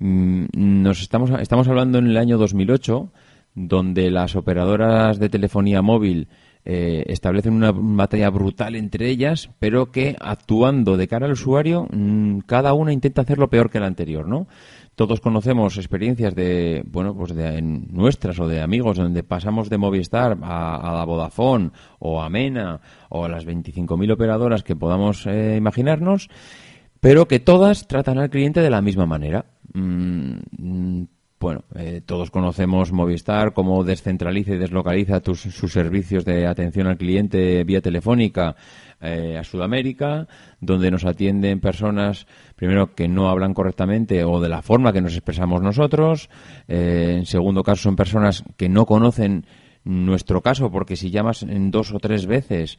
Mm, 0.00 0.46
nos 0.56 1.00
estamos, 1.02 1.30
estamos 1.40 1.68
hablando 1.68 1.98
en 1.98 2.08
el 2.08 2.16
año 2.16 2.36
2008, 2.36 3.12
donde 3.54 4.10
las 4.10 4.34
operadoras 4.34 5.20
de 5.20 5.28
telefonía 5.28 5.82
móvil 5.82 6.26
eh, 6.66 7.04
establecen 7.06 7.54
una 7.54 7.72
batalla 7.72 8.28
brutal 8.30 8.74
entre 8.74 9.08
ellas, 9.08 9.50
pero 9.58 9.92
que 9.92 10.16
actuando 10.20 10.96
de 10.96 11.08
cara 11.08 11.26
al 11.26 11.32
usuario, 11.32 11.86
mm, 11.90 12.40
cada 12.40 12.74
una 12.74 12.92
intenta 12.92 13.22
hacerlo 13.22 13.48
peor 13.48 13.70
que 13.70 13.80
la 13.80 13.86
anterior, 13.86 14.26
¿no? 14.26 14.48
Todos 14.96 15.20
conocemos 15.20 15.76
experiencias 15.76 16.34
de, 16.34 16.82
bueno, 16.86 17.14
pues 17.14 17.34
de 17.34 17.62
nuestras 17.62 18.40
o 18.40 18.48
de 18.48 18.62
amigos 18.62 18.96
donde 18.96 19.22
pasamos 19.22 19.70
de 19.70 19.78
Movistar 19.78 20.38
a, 20.42 20.92
la 20.96 21.04
Vodafone 21.04 21.70
o 21.98 22.20
a 22.20 22.28
Mena 22.28 22.80
o 23.10 23.24
a 23.24 23.28
las 23.28 23.46
25.000 23.46 24.12
operadoras 24.12 24.62
que 24.62 24.74
podamos 24.74 25.26
eh, 25.26 25.54
imaginarnos 25.56 26.28
pero 26.98 27.28
que 27.28 27.38
todas 27.38 27.86
tratan 27.86 28.18
al 28.18 28.30
cliente 28.30 28.60
de 28.60 28.70
la 28.70 28.82
misma 28.82 29.06
manera. 29.06 29.44
Mm, 29.74 31.04
bueno, 31.38 31.64
eh, 31.74 32.00
todos 32.04 32.30
conocemos 32.30 32.92
Movistar, 32.92 33.52
cómo 33.52 33.84
descentraliza 33.84 34.54
y 34.54 34.58
deslocaliza 34.58 35.20
sus 35.22 35.72
servicios 35.72 36.24
de 36.24 36.46
atención 36.46 36.86
al 36.86 36.96
cliente 36.96 37.62
vía 37.64 37.82
telefónica 37.82 38.56
eh, 39.00 39.36
a 39.38 39.44
Sudamérica, 39.44 40.26
donde 40.60 40.90
nos 40.90 41.04
atienden 41.04 41.60
personas, 41.60 42.26
primero, 42.56 42.94
que 42.94 43.06
no 43.06 43.28
hablan 43.28 43.52
correctamente 43.52 44.24
o 44.24 44.40
de 44.40 44.48
la 44.48 44.62
forma 44.62 44.92
que 44.94 45.02
nos 45.02 45.12
expresamos 45.12 45.60
nosotros. 45.60 46.30
Eh, 46.68 47.16
en 47.18 47.26
segundo 47.26 47.62
caso, 47.62 47.82
son 47.82 47.96
personas 47.96 48.42
que 48.56 48.70
no 48.70 48.86
conocen 48.86 49.44
nuestro 49.84 50.40
caso, 50.40 50.70
porque 50.70 50.96
si 50.96 51.10
llamas 51.10 51.42
en 51.42 51.70
dos 51.70 51.92
o 51.92 51.98
tres 52.00 52.26
veces, 52.26 52.78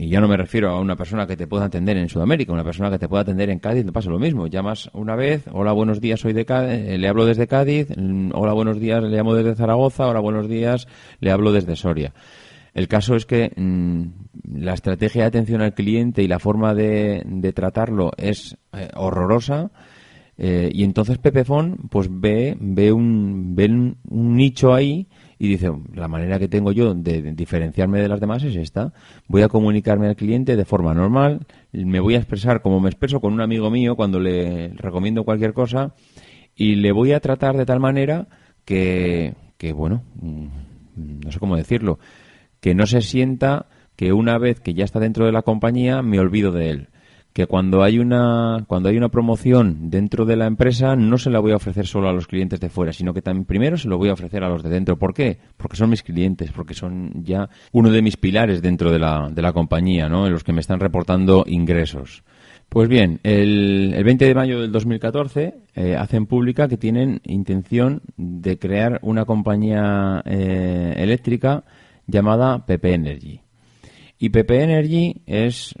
y 0.00 0.08
ya 0.08 0.18
no 0.18 0.28
me 0.28 0.36
refiero 0.38 0.70
a 0.70 0.80
una 0.80 0.96
persona 0.96 1.26
que 1.26 1.36
te 1.36 1.46
pueda 1.46 1.66
atender 1.66 1.98
en 1.98 2.08
Sudamérica, 2.08 2.54
una 2.54 2.64
persona 2.64 2.90
que 2.90 2.98
te 2.98 3.06
pueda 3.06 3.20
atender 3.20 3.50
en 3.50 3.58
Cádiz, 3.58 3.84
te 3.84 3.92
pasa 3.92 4.08
lo 4.08 4.18
mismo. 4.18 4.46
Llamas 4.46 4.88
una 4.94 5.14
vez, 5.14 5.44
hola, 5.52 5.72
buenos 5.72 6.00
días, 6.00 6.20
soy 6.20 6.32
de 6.32 6.46
Cádiz, 6.46 6.88
eh, 6.88 6.96
le 6.96 7.06
hablo 7.06 7.26
desde 7.26 7.46
Cádiz, 7.46 7.88
mm, 7.94 8.30
hola, 8.32 8.54
buenos 8.54 8.80
días, 8.80 9.02
le 9.02 9.14
llamo 9.14 9.34
desde 9.34 9.54
Zaragoza, 9.56 10.06
hola, 10.06 10.20
buenos 10.20 10.48
días, 10.48 10.88
le 11.20 11.30
hablo 11.30 11.52
desde 11.52 11.76
Soria. 11.76 12.14
El 12.72 12.88
caso 12.88 13.14
es 13.14 13.26
que 13.26 13.52
mm, 13.54 14.04
la 14.54 14.72
estrategia 14.72 15.24
de 15.24 15.28
atención 15.28 15.60
al 15.60 15.74
cliente 15.74 16.22
y 16.22 16.28
la 16.28 16.38
forma 16.38 16.72
de, 16.72 17.52
tratarlo 17.54 18.12
es 18.16 18.56
eh, 18.72 18.88
horrorosa. 18.96 19.70
Eh, 20.38 20.70
y 20.72 20.84
entonces 20.84 21.18
Pepefon 21.18 21.76
pues 21.90 22.08
ve, 22.10 22.56
ve, 22.58 22.90
un, 22.90 23.54
ve 23.54 23.66
un, 23.66 23.98
nicho 24.08 24.72
ahí 24.72 25.08
y 25.42 25.48
dice, 25.48 25.72
la 25.94 26.06
manera 26.06 26.38
que 26.38 26.48
tengo 26.48 26.70
yo 26.70 26.92
de 26.92 27.32
diferenciarme 27.32 27.98
de 28.02 28.08
las 28.08 28.20
demás 28.20 28.44
es 28.44 28.54
esta. 28.56 28.92
Voy 29.26 29.40
a 29.40 29.48
comunicarme 29.48 30.06
al 30.06 30.14
cliente 30.14 30.54
de 30.54 30.66
forma 30.66 30.92
normal, 30.92 31.46
me 31.72 31.98
voy 31.98 32.14
a 32.14 32.18
expresar 32.18 32.60
como 32.60 32.78
me 32.78 32.90
expreso 32.90 33.20
con 33.20 33.32
un 33.32 33.40
amigo 33.40 33.70
mío 33.70 33.96
cuando 33.96 34.20
le 34.20 34.68
recomiendo 34.74 35.24
cualquier 35.24 35.54
cosa 35.54 35.94
y 36.54 36.74
le 36.74 36.92
voy 36.92 37.12
a 37.12 37.20
tratar 37.20 37.56
de 37.56 37.64
tal 37.64 37.80
manera 37.80 38.28
que, 38.66 39.32
que 39.56 39.72
bueno, 39.72 40.02
mm, 40.20 40.46
no 41.24 41.32
sé 41.32 41.38
cómo 41.38 41.56
decirlo, 41.56 41.98
que 42.60 42.74
no 42.74 42.84
se 42.84 43.00
sienta 43.00 43.70
que 43.96 44.12
una 44.12 44.36
vez 44.36 44.60
que 44.60 44.74
ya 44.74 44.84
está 44.84 45.00
dentro 45.00 45.24
de 45.24 45.32
la 45.32 45.40
compañía 45.40 46.02
me 46.02 46.20
olvido 46.20 46.52
de 46.52 46.68
él 46.68 46.88
que 47.32 47.46
cuando 47.46 47.82
hay 47.82 47.98
una 47.98 48.64
cuando 48.66 48.88
hay 48.88 48.96
una 48.96 49.08
promoción 49.08 49.90
dentro 49.90 50.24
de 50.24 50.36
la 50.36 50.46
empresa 50.46 50.96
no 50.96 51.16
se 51.16 51.30
la 51.30 51.38
voy 51.38 51.52
a 51.52 51.56
ofrecer 51.56 51.86
solo 51.86 52.08
a 52.08 52.12
los 52.12 52.26
clientes 52.26 52.60
de 52.60 52.68
fuera, 52.68 52.92
sino 52.92 53.14
que 53.14 53.22
también 53.22 53.44
primero 53.44 53.76
se 53.76 53.88
lo 53.88 53.98
voy 53.98 54.08
a 54.08 54.14
ofrecer 54.14 54.42
a 54.42 54.48
los 54.48 54.62
de 54.62 54.70
dentro. 54.70 54.98
¿Por 54.98 55.14
qué? 55.14 55.38
Porque 55.56 55.76
son 55.76 55.90
mis 55.90 56.02
clientes, 56.02 56.50
porque 56.52 56.74
son 56.74 57.22
ya 57.22 57.48
uno 57.72 57.90
de 57.90 58.02
mis 58.02 58.16
pilares 58.16 58.62
dentro 58.62 58.90
de 58.90 58.98
la, 58.98 59.28
de 59.30 59.42
la 59.42 59.52
compañía, 59.52 60.08
¿no? 60.08 60.26
En 60.26 60.32
los 60.32 60.44
que 60.44 60.52
me 60.52 60.60
están 60.60 60.80
reportando 60.80 61.44
ingresos. 61.46 62.24
Pues 62.68 62.88
bien, 62.88 63.18
el, 63.24 63.92
el 63.96 64.04
20 64.04 64.24
de 64.26 64.34
mayo 64.34 64.60
del 64.60 64.70
2014 64.70 65.54
eh, 65.74 65.96
hacen 65.96 66.26
pública 66.26 66.68
que 66.68 66.76
tienen 66.76 67.20
intención 67.24 68.02
de 68.16 68.60
crear 68.60 69.00
una 69.02 69.24
compañía 69.24 70.22
eh, 70.24 70.94
eléctrica 70.96 71.64
llamada 72.06 72.64
PP 72.66 72.94
Energy. 72.94 73.40
Y 74.20 74.28
PP 74.28 74.62
Energy 74.62 75.22
es, 75.26 75.74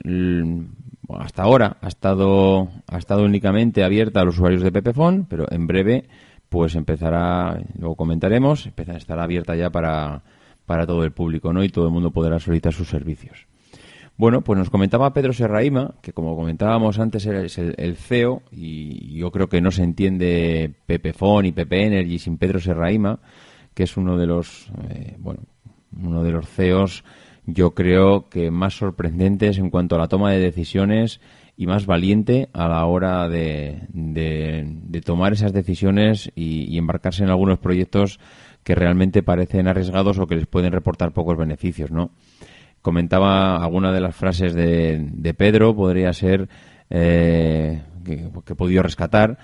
hasta 1.18 1.42
ahora, 1.42 1.76
ha 1.80 1.88
estado, 1.88 2.68
ha 2.86 2.98
estado 2.98 3.24
únicamente 3.24 3.82
abierta 3.82 4.20
a 4.20 4.24
los 4.24 4.36
usuarios 4.36 4.62
de 4.62 4.72
Pepefon, 4.72 5.26
pero 5.28 5.46
en 5.50 5.66
breve, 5.66 6.04
pues 6.48 6.74
empezará, 6.74 7.60
luego 7.78 7.96
comentaremos, 7.96 8.66
empezará, 8.66 8.98
estará 8.98 9.22
abierta 9.24 9.56
ya 9.56 9.70
para, 9.70 10.22
para 10.66 10.86
todo 10.86 11.04
el 11.04 11.12
público, 11.12 11.52
¿no? 11.52 11.64
Y 11.64 11.68
todo 11.68 11.86
el 11.86 11.92
mundo 11.92 12.10
podrá 12.10 12.38
solicitar 12.38 12.72
sus 12.72 12.88
servicios. 12.88 13.46
Bueno, 14.20 14.42
pues 14.42 14.58
nos 14.58 14.68
comentaba 14.68 15.14
Pedro 15.14 15.32
Serraima, 15.32 15.94
que 16.02 16.12
como 16.12 16.36
comentábamos 16.36 16.98
antes 16.98 17.24
es 17.24 17.56
el, 17.56 17.96
CEO, 17.96 18.42
y 18.52 19.16
yo 19.16 19.30
creo 19.30 19.48
que 19.48 19.62
no 19.62 19.70
se 19.70 19.82
entiende 19.82 20.74
Pepefon 20.84 21.46
y 21.46 21.52
PP 21.52 21.86
Energy 21.86 22.18
sin 22.18 22.36
Pedro 22.36 22.60
Serraima, 22.60 23.18
que 23.72 23.84
es 23.84 23.96
uno 23.96 24.18
de 24.18 24.26
los, 24.26 24.70
eh, 24.90 25.16
bueno, 25.18 25.40
uno 25.98 26.22
de 26.22 26.32
los 26.32 26.46
CEOs, 26.46 27.02
yo 27.52 27.74
creo 27.74 28.28
que 28.28 28.50
más 28.50 28.74
sorprendentes 28.74 29.58
en 29.58 29.70
cuanto 29.70 29.96
a 29.96 29.98
la 29.98 30.08
toma 30.08 30.30
de 30.30 30.40
decisiones 30.40 31.20
y 31.56 31.66
más 31.66 31.86
valiente 31.86 32.48
a 32.52 32.68
la 32.68 32.84
hora 32.86 33.28
de, 33.28 33.82
tomar 35.04 35.32
esas 35.32 35.52
decisiones 35.52 36.30
y, 36.34 36.76
embarcarse 36.78 37.22
en 37.22 37.30
algunos 37.30 37.58
proyectos 37.58 38.18
que 38.64 38.74
realmente 38.74 39.22
parecen 39.22 39.68
arriesgados 39.68 40.18
o 40.18 40.26
que 40.26 40.36
les 40.36 40.46
pueden 40.46 40.72
reportar 40.72 41.12
pocos 41.12 41.36
beneficios, 41.36 41.90
¿no? 41.90 42.10
Comentaba 42.82 43.62
alguna 43.62 43.92
de 43.92 44.00
las 44.00 44.16
frases 44.16 44.54
de, 44.54 45.06
de 45.12 45.34
Pedro, 45.34 45.74
podría 45.74 46.12
ser 46.12 46.48
eh, 46.88 47.82
que, 48.04 48.30
que 48.44 48.52
he 48.52 48.56
podido 48.56 48.82
rescatar, 48.82 49.38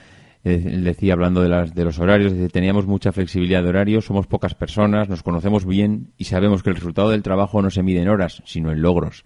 él 0.55 0.85
decía, 0.85 1.15
hablando 1.15 1.43
de, 1.43 1.49
las, 1.49 1.75
de 1.75 1.85
los 1.85 1.99
horarios, 1.99 2.33
teníamos 2.53 2.87
mucha 2.87 3.13
flexibilidad 3.13 3.63
de 3.63 3.69
horario, 3.69 4.01
somos 4.01 4.27
pocas 4.27 4.55
personas, 4.55 5.09
nos 5.09 5.23
conocemos 5.23 5.67
bien 5.67 6.13
y 6.17 6.25
sabemos 6.25 6.63
que 6.63 6.71
el 6.71 6.77
resultado 6.77 7.11
del 7.11 7.23
trabajo 7.23 7.61
no 7.63 7.71
se 7.71 7.83
mide 7.83 8.03
en 8.03 8.09
horas, 8.09 8.43
sino 8.45 8.71
en 8.71 8.81
logros. 8.81 9.25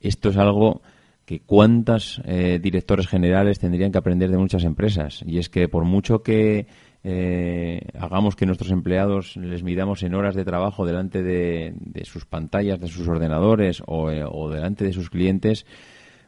Esto 0.00 0.30
es 0.30 0.36
algo 0.36 0.82
que 1.26 1.40
cuántas 1.40 2.22
eh, 2.24 2.58
directores 2.62 3.08
generales 3.08 3.58
tendrían 3.58 3.92
que 3.92 3.98
aprender 3.98 4.30
de 4.30 4.38
muchas 4.38 4.64
empresas. 4.64 5.22
Y 5.26 5.38
es 5.38 5.48
que 5.48 5.68
por 5.68 5.84
mucho 5.84 6.22
que 6.22 6.66
eh, 7.02 7.80
hagamos 7.98 8.36
que 8.36 8.46
nuestros 8.46 8.70
empleados 8.70 9.36
les 9.36 9.62
midamos 9.62 10.02
en 10.04 10.14
horas 10.14 10.36
de 10.36 10.44
trabajo 10.44 10.86
delante 10.86 11.22
de, 11.22 11.74
sus 12.04 12.24
pantallas, 12.24 12.80
de 12.80 12.88
sus 12.88 13.06
ordenadores 13.08 13.80
eh, 13.80 14.24
o 14.26 14.50
delante 14.50 14.84
de 14.84 14.92
sus 14.92 15.10
clientes, 15.10 15.66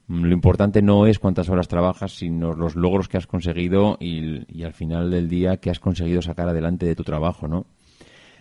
lo 0.09 0.33
importante 0.33 0.81
no 0.81 1.07
es 1.07 1.19
cuántas 1.19 1.51
horas 1.51 1.69
trabajas, 1.69 2.13
sino 2.13 2.55
los 2.55 2.77
logros 2.77 3.09
que 3.09 3.19
has 3.19 3.27
conseguido 3.27 3.99
y, 4.01 4.63
al 4.63 4.73
final 4.73 5.11
del 5.11 5.29
día 5.29 5.59
que 5.59 5.71
has 5.71 5.81
conseguido 5.81 6.23
sacar 6.23 6.49
adelante 6.49 6.87
de 6.87 6.95
tu 6.95 7.05
trabajo, 7.05 7.47
¿no? 7.47 7.67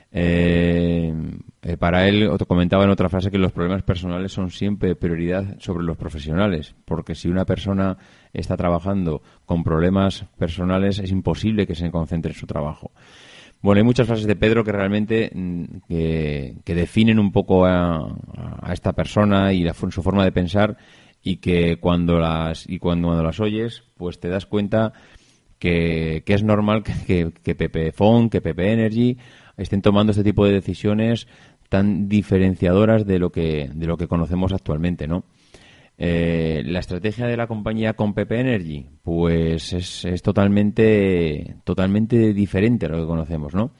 Eh, 0.09 1.13
eh, 1.61 1.75
para 1.75 2.07
él, 2.07 2.29
comentaba 2.47 2.85
en 2.85 2.89
otra 2.89 3.09
frase 3.09 3.29
que 3.29 3.37
los 3.37 3.51
problemas 3.51 3.83
personales 3.83 4.31
son 4.31 4.49
siempre 4.49 4.95
prioridad 4.95 5.59
sobre 5.59 5.83
los 5.83 5.97
profesionales, 5.97 6.73
porque 6.85 7.13
si 7.13 7.27
una 7.27 7.43
persona 7.43 7.97
está 8.31 8.55
trabajando 8.55 9.21
con 9.45 9.65
problemas 9.65 10.23
personales 10.37 10.99
es 10.99 11.11
imposible 11.11 11.67
que 11.67 11.75
se 11.75 11.91
concentre 11.91 12.31
en 12.31 12.37
su 12.37 12.47
trabajo. 12.47 12.91
Bueno, 13.61 13.79
hay 13.79 13.83
muchas 13.83 14.07
frases 14.07 14.27
de 14.27 14.35
Pedro 14.35 14.63
que 14.63 14.71
realmente 14.71 15.31
mm, 15.33 15.63
que, 15.89 16.55
definen 16.65 17.19
un 17.19 17.31
poco 17.31 17.65
a, 17.65 18.07
esta 18.71 18.93
persona 18.93 19.51
y 19.51 19.67
su 19.89 20.03
forma 20.03 20.23
de 20.23 20.31
pensar 20.31 20.77
y 21.27 21.37
que 21.37 21.77
cuando 21.77 22.19
las 22.19 22.69
y 22.69 22.79
cuando, 22.79 23.21
las 23.21 23.41
oyes 23.41 23.83
pues 23.97 24.17
te 24.19 24.29
das 24.29 24.45
cuenta 24.45 24.93
que, 25.59 26.23
es 26.25 26.43
normal 26.43 26.83
que, 26.83 27.33
que, 27.43 27.55
Pepe 27.55 27.91
Phone, 27.91 28.29
que 28.29 28.39
Pepe 28.39 28.71
Energy 28.71 29.17
estén 29.57 29.81
tomando 29.81 30.11
este 30.11 30.23
tipo 30.23 30.45
de 30.45 30.53
decisiones 30.53 31.27
tan 31.67 32.07
diferenciadoras 32.07 33.05
de 33.05 33.19
lo 33.19 33.31
que 33.31 33.69
de 33.73 33.87
lo 33.87 33.97
que 33.97 34.07
conocemos 34.07 34.53
actualmente, 34.53 35.05
¿no? 35.05 35.25
Eh, 35.97 36.61
la 36.65 36.79
estrategia 36.79 37.25
de 37.25 37.35
la 37.35 37.47
compañía 37.47 37.95
con 37.95 38.13
Pepe 38.13 38.39
Energy, 38.39 38.85
pues 39.03 39.73
es, 39.73 40.05
es 40.05 40.21
totalmente 40.21 41.55
totalmente 41.65 42.33
diferente 42.33 42.85
a 42.85 42.89
lo 42.89 43.01
que 43.01 43.07
conocemos, 43.07 43.53
¿no? 43.53 43.71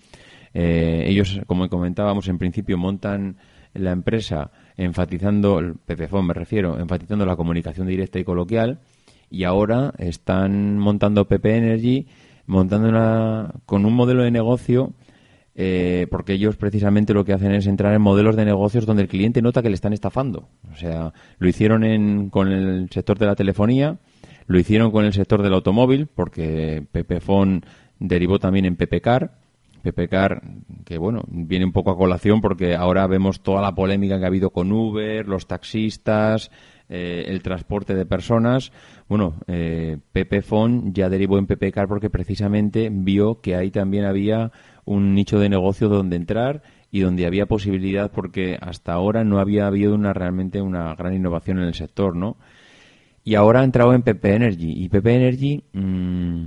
Eh, 0.53 1.05
ellos, 1.07 1.39
como 1.47 1.69
comentábamos 1.69 2.27
en 2.27 2.39
principio, 2.39 2.77
montan 2.77 3.38
la 3.73 3.91
empresa 3.91 4.51
enfatizando, 4.77 5.59
el 5.59 5.73
PPFON 5.75 6.27
me 6.27 6.33
refiero, 6.33 6.79
enfatizando 6.79 7.25
la 7.25 7.35
comunicación 7.35 7.87
directa 7.87 8.19
y 8.19 8.23
coloquial, 8.23 8.79
y 9.29 9.43
ahora 9.43 9.93
están 9.97 10.77
montando 10.77 11.27
PP 11.27 11.57
Energy, 11.57 12.07
montando 12.45 12.87
una, 12.87 13.53
con 13.65 13.85
un 13.85 13.93
modelo 13.93 14.23
de 14.23 14.31
negocio, 14.31 14.93
eh, 15.55 16.05
porque 16.11 16.33
ellos 16.33 16.55
precisamente 16.55 17.15
lo 17.15 17.25
que 17.25 17.33
hacen 17.33 17.51
es 17.51 17.65
entrar 17.65 17.93
en 17.93 18.01
modelos 18.01 18.35
de 18.35 18.45
negocios 18.45 18.85
donde 18.85 19.01
el 19.01 19.09
cliente 19.09 19.41
nota 19.41 19.63
que 19.63 19.69
le 19.69 19.75
están 19.75 19.91
estafando. 19.91 20.49
O 20.71 20.75
sea, 20.75 21.13
lo 21.39 21.49
hicieron 21.49 21.83
en, 21.83 22.29
con 22.29 22.51
el 22.51 22.87
sector 22.91 23.17
de 23.17 23.25
la 23.25 23.35
telefonía, 23.35 23.97
lo 24.45 24.59
hicieron 24.59 24.91
con 24.91 25.03
el 25.03 25.13
sector 25.13 25.41
del 25.41 25.53
automóvil, 25.53 26.07
porque 26.07 26.85
PPFON 26.91 27.65
derivó 27.99 28.37
también 28.37 28.65
en 28.65 28.75
PPCAR, 28.75 29.31
PPCAR, 29.91 30.41
que 30.86 30.97
bueno, 30.97 31.23
viene 31.28 31.65
un 31.65 31.71
poco 31.71 31.91
a 31.91 31.97
colación 31.97 32.41
porque 32.41 32.76
ahora 32.76 33.08
vemos 33.08 33.41
toda 33.41 33.62
la 33.62 33.76
polémica 33.76 34.17
que 34.17 34.26
ha 34.26 34.28
habido 34.28 34.52
con 34.52 34.71
Uber, 34.71 35.28
los 35.28 35.47
taxistas, 35.47 36.52
eh, 36.89 37.26
el 37.28 37.41
transporte 37.41 37.95
de 37.95 38.06
personas. 38.06 38.71
Bueno, 39.10 39.36
eh, 39.47 39.97
Pepefon 40.12 40.93
ya 40.93 41.10
derivó 41.10 41.38
en 41.38 41.47
PPCAR 41.47 41.88
porque 41.88 42.10
precisamente 42.10 42.89
vio 42.91 43.41
que 43.41 43.56
ahí 43.56 43.71
también 43.71 44.06
había 44.06 44.52
un 44.86 45.13
nicho 45.13 45.38
de 45.39 45.50
negocio 45.50 45.89
donde 45.89 46.15
entrar 46.15 46.63
y 46.91 47.02
donde 47.02 47.26
había 47.26 47.45
posibilidad 47.45 48.12
porque 48.12 48.58
hasta 48.62 48.93
ahora 48.93 49.23
no 49.23 49.39
había 49.39 49.67
habido 49.67 49.95
una 49.95 50.13
realmente 50.13 50.62
una 50.62 50.95
gran 50.95 51.13
innovación 51.13 51.60
en 51.60 51.65
el 51.65 51.73
sector, 51.73 52.15
¿no? 52.15 52.38
Y 53.23 53.36
ahora 53.36 53.60
ha 53.60 53.65
entrado 53.65 53.93
en 53.93 54.04
PP 54.04 54.36
Energy 54.36 54.71
y 54.71 54.88
PP 54.88 55.13
Energy 55.13 55.63
mm, 55.73 56.45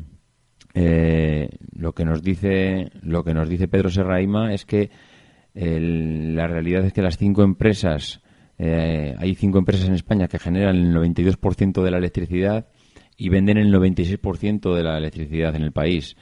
eh, 0.74 1.48
lo 1.72 1.92
que 1.92 2.04
nos 2.04 2.22
dice 2.22 2.90
lo 3.02 3.24
que 3.24 3.34
nos 3.34 3.48
dice 3.48 3.68
Pedro 3.68 3.90
Serraima 3.90 4.54
es 4.54 4.64
que 4.64 4.90
la 5.52 6.46
realidad 6.46 6.84
es 6.84 6.92
que 6.92 7.02
las 7.02 7.18
cinco 7.18 7.42
empresas 7.42 8.22
eh, 8.56 9.14
hay 9.18 9.34
cinco 9.34 9.58
empresas 9.58 9.88
en 9.88 9.94
España 9.94 10.28
que 10.28 10.38
generan 10.38 10.76
el 10.76 10.94
92% 10.94 11.82
de 11.82 11.90
la 11.90 11.98
electricidad 11.98 12.68
y 13.16 13.28
venden 13.28 13.58
el 13.58 13.72
96% 13.72 14.74
de 14.74 14.82
la 14.82 14.96
electricidad 14.96 15.56
en 15.56 15.62
el 15.62 15.72
país 15.72 16.16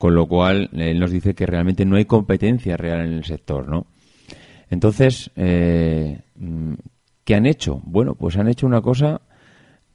con 0.00 0.14
lo 0.14 0.26
cual 0.26 0.70
él 0.72 0.98
nos 0.98 1.10
dice 1.10 1.34
que 1.34 1.46
realmente 1.46 1.84
no 1.84 1.96
hay 1.96 2.06
competencia 2.06 2.76
real 2.78 3.00
en 3.00 3.12
el 3.12 3.24
sector, 3.24 3.68
¿no? 3.68 3.86
Entonces, 4.70 5.30
eh, 5.36 6.20
¿qué 7.22 7.34
han 7.34 7.44
hecho? 7.44 7.82
Bueno, 7.84 8.14
pues 8.14 8.38
han 8.38 8.48
hecho 8.48 8.66
una 8.66 8.80
cosa 8.80 9.20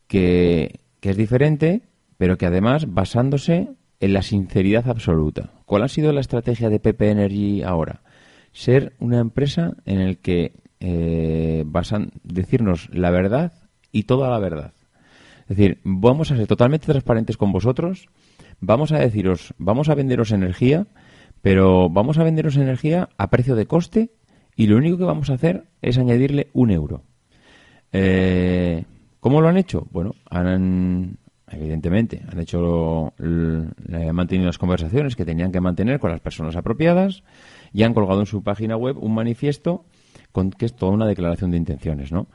que, 0.08 0.82
que 1.00 1.10
es 1.10 1.18
diferente, 1.18 1.82
pero 2.18 2.38
que 2.38 2.46
además 2.46 2.94
basándose 2.94 3.70
en 4.00 4.14
la 4.14 4.22
sinceridad 4.22 4.90
absoluta. 4.90 5.52
¿Cuál 5.66 5.84
ha 5.84 5.88
sido 5.88 6.12
la 6.12 6.22
estrategia 6.22 6.70
de 6.70 6.80
PP 6.80 7.10
Energy 7.10 7.64
ahora? 7.64 8.02
Ser 8.52 8.94
una 9.00 9.20
empresa 9.20 9.74
en 9.86 10.06
la 10.06 10.16
que 10.16 10.54
eh, 10.80 11.64
basan 11.66 12.12
decirnos 12.24 12.90
la 12.92 13.10
verdad 13.10 13.54
y 13.92 14.04
toda 14.04 14.30
la 14.30 14.40
verdad. 14.40 14.74
Es 15.48 15.58
decir, 15.58 15.80
vamos 15.84 16.32
a 16.32 16.38
ser 16.38 16.48
totalmente 16.48 16.88
transparentes 16.88 17.38
con 17.38 17.52
vosotros, 17.52 18.08
vamos 18.60 18.92
a 18.92 19.00
deciros, 19.00 19.54
vamos 19.58 19.90
a 19.90 19.96
venderos 19.96 20.32
energía, 20.32 20.88
pero 21.42 21.90
vamos 21.90 22.18
a 22.18 22.24
venderos 22.24 22.58
energía 22.58 23.10
a 23.18 23.30
precio 23.30 23.56
de 23.56 23.68
coste 23.68 24.10
y 24.56 24.68
lo 24.68 24.78
único 24.78 24.98
que 24.98 25.04
vamos 25.04 25.30
a 25.30 25.36
hacer 25.36 25.66
es 25.82 25.98
añadirle 25.98 26.50
un 26.54 26.72
euro. 26.72 27.04
Eh, 27.92 28.86
¿Cómo 29.20 29.42
lo 29.42 29.48
han 29.48 29.58
hecho? 29.58 29.88
Bueno, 29.92 30.16
han, 30.30 31.18
evidentemente, 31.52 32.22
han 32.32 32.40
hecho, 32.40 33.14
han 33.20 34.16
mantenido 34.16 34.48
las 34.48 34.58
conversaciones 34.58 35.16
que 35.16 35.26
tenían 35.26 35.52
que 35.52 35.62
mantener 35.62 36.00
con 36.00 36.12
las 36.12 36.20
personas 36.20 36.56
apropiadas 36.56 37.24
y 37.74 37.84
han 37.84 37.94
colgado 37.94 38.22
en 38.22 38.26
su 38.26 38.44
página 38.44 38.78
web 38.78 38.98
un 39.02 39.14
manifiesto 39.14 39.86
con, 40.32 40.52
que 40.52 40.66
es 40.66 40.76
toda 40.76 40.92
una 40.92 41.08
declaración 41.08 41.52
de 41.52 41.58
intenciones, 41.58 42.12
¿no? 42.12 42.28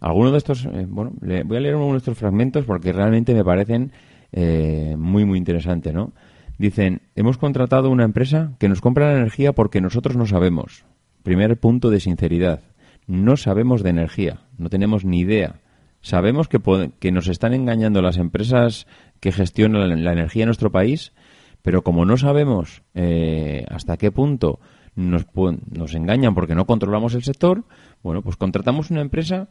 Algunos 0.00 0.32
de 0.32 0.38
estos, 0.38 0.66
eh, 0.66 0.86
bueno, 0.88 1.12
voy 1.20 1.56
a 1.56 1.60
leer 1.60 1.76
uno 1.76 1.92
de 1.92 1.98
estos 1.98 2.18
fragmentos 2.18 2.64
porque 2.64 2.92
realmente 2.92 3.32
me 3.34 3.44
parecen 3.44 3.92
eh, 4.32 4.96
muy, 4.98 5.24
muy 5.24 5.38
interesantes, 5.38 5.94
¿no? 5.94 6.12
Dicen, 6.58 7.02
hemos 7.16 7.38
contratado 7.38 7.90
una 7.90 8.04
empresa 8.04 8.52
que 8.58 8.68
nos 8.68 8.80
compra 8.80 9.12
la 9.12 9.18
energía 9.18 9.52
porque 9.52 9.80
nosotros 9.80 10.16
no 10.16 10.26
sabemos. 10.26 10.84
Primer 11.22 11.58
punto 11.58 11.90
de 11.90 12.00
sinceridad. 12.00 12.60
No 13.06 13.36
sabemos 13.36 13.82
de 13.82 13.90
energía, 13.90 14.40
no 14.56 14.70
tenemos 14.70 15.04
ni 15.04 15.20
idea. 15.20 15.60
Sabemos 16.04 16.48
que, 16.48 16.60
que 17.00 17.12
nos 17.12 17.28
están 17.28 17.54
engañando 17.54 18.02
las 18.02 18.18
empresas 18.18 18.86
que 19.20 19.32
gestionan 19.32 20.04
la, 20.04 20.12
energía 20.12 20.42
en 20.42 20.48
nuestro 20.48 20.70
país, 20.70 21.14
pero 21.62 21.80
como 21.82 22.04
no 22.04 22.18
sabemos 22.18 22.82
eh, 22.92 23.64
hasta 23.70 23.96
qué 23.96 24.10
punto 24.10 24.60
nos, 24.94 25.24
nos 25.70 25.94
engañan 25.94 26.34
porque 26.34 26.54
no 26.54 26.66
controlamos 26.66 27.14
el 27.14 27.24
sector, 27.24 27.64
bueno, 28.02 28.20
pues 28.20 28.36
contratamos 28.36 28.90
una 28.90 29.00
empresa 29.00 29.48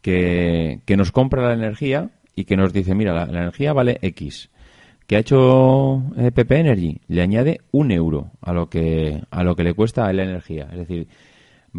que, 0.00 0.78
que 0.84 0.96
nos 0.96 1.10
compra 1.10 1.48
la 1.48 1.54
energía 1.54 2.12
y 2.36 2.44
que 2.44 2.56
nos 2.56 2.72
dice, 2.72 2.94
mira, 2.94 3.12
la, 3.12 3.40
energía 3.40 3.72
vale 3.72 3.98
X. 4.00 4.48
¿Qué 5.08 5.16
ha 5.16 5.18
hecho 5.18 6.04
PP 6.32 6.54
eh, 6.54 6.60
Energy? 6.60 7.00
Le 7.08 7.22
añade 7.22 7.62
un 7.72 7.90
euro 7.90 8.30
a 8.40 8.52
lo 8.52 8.68
que, 8.70 9.24
a 9.28 9.42
lo 9.42 9.56
que 9.56 9.64
le 9.64 9.74
cuesta 9.74 10.06
a 10.06 10.12
la 10.12 10.22
energía. 10.22 10.68
Es 10.70 10.78
decir, 10.78 11.08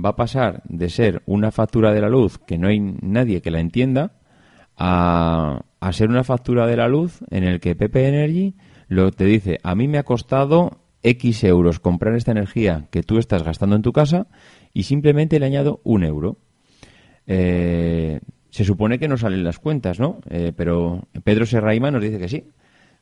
va 0.04 0.10
a 0.10 0.16
pasar 0.16 0.64
de 0.66 0.90
ser 0.90 1.24
una 1.26 1.52
factura 1.52 1.94
de 1.94 2.02
la 2.02 2.10
luz 2.10 2.40
que 2.40 2.58
no 2.58 2.68
hay 2.68 2.80
nadie 2.80 3.42
que 3.42 3.52
la 3.52 3.60
entienda 3.60 4.14
a, 4.78 5.62
a 5.80 5.94
ser 5.94 6.10
una 6.10 6.24
factura 6.24 6.68
de 6.68 6.78
la 6.78 6.88
luz 6.88 7.20
en 7.30 7.44
el 7.44 7.60
que 7.60 7.76
PP 7.76 8.08
Energy 8.08 8.56
lo 8.88 9.12
te 9.12 9.26
dice, 9.26 9.60
a 9.64 9.76
mí 9.76 9.88
me 9.88 9.98
ha 9.98 10.04
costado 10.04 10.80
X 11.04 11.44
euros 11.44 11.80
comprar 11.80 12.16
esta 12.16 12.32
energía 12.32 12.88
que 12.92 13.04
tú 13.04 13.18
estás 13.18 13.44
gastando 13.44 13.76
en 13.76 13.82
tu 13.82 13.92
casa 13.92 14.28
y 14.74 14.84
simplemente 14.84 15.40
le 15.40 15.46
añado 15.46 15.82
un 15.84 16.04
euro. 16.04 16.38
Eh, 17.26 18.20
se 18.50 18.64
supone 18.64 18.98
que 19.00 19.08
no 19.08 19.18
salen 19.18 19.44
las 19.44 19.60
cuentas, 19.60 20.00
¿no? 20.00 20.20
Eh, 20.30 20.54
pero 20.56 21.08
Pedro 21.24 21.46
Serraima 21.46 21.92
nos 21.92 22.02
dice 22.02 22.20
que 22.20 22.30
sí. 22.30 22.48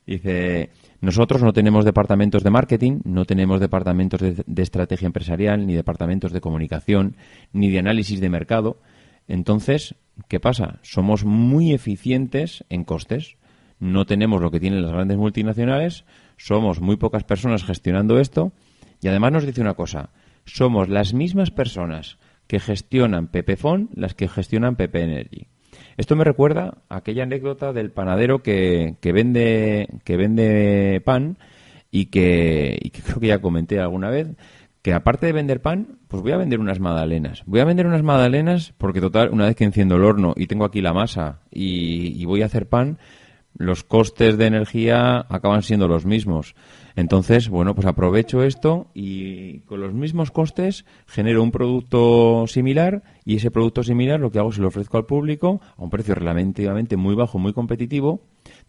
Dice, 0.06 0.72
nosotros 1.02 1.42
no 1.42 1.54
tenemos 1.54 1.86
departamentos 1.86 2.44
de 2.44 2.50
marketing, 2.50 3.00
no 3.04 3.26
tenemos 3.26 3.60
departamentos 3.60 4.22
de, 4.22 4.62
estrategia 4.62 5.06
empresarial, 5.06 5.66
ni 5.68 5.76
departamentos 5.76 6.32
de 6.32 6.42
comunicación, 6.42 7.16
ni 7.54 7.70
de 7.70 7.80
análisis 7.80 8.20
de 8.20 8.30
mercado. 8.30 8.80
Entonces, 9.28 9.96
¿qué 10.28 10.40
pasa? 10.40 10.80
Somos 10.82 11.26
muy 11.26 11.74
eficientes 11.74 12.64
en 12.70 12.84
costes. 12.84 13.38
No 13.80 14.06
tenemos 14.06 14.42
lo 14.42 14.52
que 14.52 14.60
tienen 14.60 14.82
las 14.82 14.92
grandes 14.92 15.18
multinacionales, 15.18 16.06
somos 16.38 16.80
muy 16.80 16.96
pocas 16.96 17.24
personas 17.24 17.64
gestionando 17.64 18.20
esto 18.20 18.54
y 19.02 19.10
además 19.10 19.34
nos 19.34 19.46
dice 19.46 19.62
una 19.62 19.74
cosa, 19.74 20.12
somos 20.46 20.88
las 20.90 21.14
mismas 21.14 21.52
personas 21.52 22.18
que 22.48 22.60
gestionan 22.60 23.28
Pepefon 23.28 23.90
las 23.94 24.14
que 24.14 24.28
gestionan 24.28 24.76
Pepe 24.76 25.04
Energy. 25.04 25.48
Esto 25.98 26.16
me 26.16 26.24
recuerda 26.24 26.78
a 26.90 26.98
aquella 26.98 27.24
anécdota 27.24 27.72
del 27.72 27.92
panadero 27.92 28.40
que, 28.40 28.96
que 29.00 29.14
vende 29.14 29.88
que 30.04 30.18
vende 30.18 31.02
pan 31.06 31.38
y 31.90 32.08
que, 32.08 32.78
y 32.82 32.90
que 32.90 33.02
creo 33.02 33.20
que 33.20 33.28
ya 33.28 33.40
comenté 33.40 33.80
alguna 33.80 34.10
vez 34.10 34.28
que 34.82 34.94
aparte 34.94 35.26
de 35.26 35.34
vender 35.34 35.62
pan, 35.62 35.98
pues 36.08 36.22
voy 36.22 36.32
a 36.34 36.38
vender 36.38 36.60
unas 36.60 36.80
magdalenas. 36.80 37.42
Voy 37.48 37.60
a 37.60 37.66
vender 37.66 37.88
unas 37.88 38.04
magdalenas 38.04 38.72
porque 38.78 39.02
total, 39.02 39.30
una 39.32 39.46
vez 39.46 39.56
que 39.56 39.64
enciendo 39.64 39.96
el 39.96 40.04
horno 40.04 40.34
y 40.36 40.46
tengo 40.46 40.64
aquí 40.64 40.82
la 40.82 40.94
masa 40.94 41.40
y, 41.50 42.22
y 42.22 42.26
voy 42.26 42.44
a 42.44 42.46
hacer 42.46 42.68
pan, 42.68 43.00
los 43.58 43.84
costes 43.84 44.38
de 44.38 44.48
energía 44.48 45.26
acaban 45.30 45.64
siendo 45.64 45.88
los 45.88 46.06
mismos. 46.06 46.56
Entonces, 46.96 47.50
bueno, 47.50 47.76
pues 47.76 47.88
aprovecho 47.88 48.44
esto 48.44 48.88
y 48.94 49.60
con 49.62 49.82
los 49.82 49.94
mismos 49.94 50.32
costes 50.32 50.86
genero 51.08 51.44
un 51.44 51.52
producto 51.52 52.46
similar 52.48 53.04
y 53.26 53.38
ese 53.38 53.52
producto 53.52 53.84
similar 53.84 54.20
lo 54.20 54.32
que 54.32 54.40
hago 54.40 54.50
es 54.50 54.58
lo 54.58 54.68
ofrezco 54.68 54.98
al 54.98 55.06
público 55.06 55.62
a 55.78 55.84
un 55.84 55.90
precio 55.90 56.16
relativamente 56.16 56.96
muy 56.96 57.16
bajo, 57.16 57.38
muy 57.38 57.54
competitivo, 57.54 58.22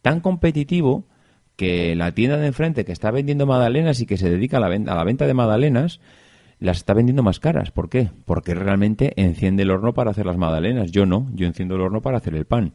tan 0.03 0.20
competitivo 0.20 1.05
que 1.57 1.94
la 1.96 2.12
tienda 2.12 2.37
de 2.37 2.49
enfrente 2.49 2.85
que 2.85 2.92
está 2.92 3.11
vendiendo 3.11 3.46
magdalenas 3.46 4.01
y 4.01 4.07
que 4.07 4.16
se 4.16 4.31
dedica 4.31 4.59
a 4.59 4.61
la 4.61 5.05
venta, 5.05 5.27
de 5.27 5.35
magdalenas 5.35 6.01
las 6.59 6.79
está 6.79 6.94
vendiendo 6.94 7.22
más 7.22 7.40
caras. 7.40 7.70
¿Por 7.70 7.88
qué? 7.88 8.11
Porque 8.25 8.55
realmente 8.55 9.12
enciende 9.16 9.62
el 9.62 9.70
horno 9.70 9.94
para 9.94 10.11
hacer 10.11 10.27
las 10.27 10.37
magdalenas. 10.37 10.90
Yo 10.90 11.07
no, 11.07 11.29
yo 11.35 11.46
enciendo 11.46 11.75
el 11.75 11.83
horno 11.83 12.03
para 12.03 12.18
hacer 12.18 12.35
el 12.35 12.44
pan. 12.44 12.72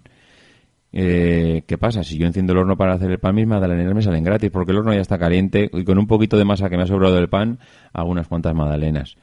Eh, 0.94 1.64
¿Qué 1.66 1.78
pasa? 1.78 2.04
Si 2.04 2.18
yo 2.18 2.28
enciendo 2.28 2.52
el 2.54 2.60
horno 2.60 2.76
para 2.76 2.94
hacer 2.94 3.10
el 3.12 3.20
pan, 3.20 3.36
mis 3.36 3.48
magdalenas 3.48 3.94
me 3.94 4.02
salen 4.02 4.24
gratis 4.24 4.50
porque 4.52 4.72
el 4.72 4.80
horno 4.80 4.94
ya 4.94 5.00
está 5.00 5.18
caliente 5.18 5.70
y 5.72 5.84
con 5.84 5.98
un 5.98 6.08
poquito 6.08 6.38
de 6.38 6.46
masa 6.46 6.70
que 6.70 6.78
me 6.78 6.84
ha 6.84 6.88
sobrado 6.88 7.16
del 7.16 7.30
pan 7.30 7.60
hago 7.94 8.10
unas 8.10 8.28
cuantas 8.28 8.54
magdalenas. 8.54 9.16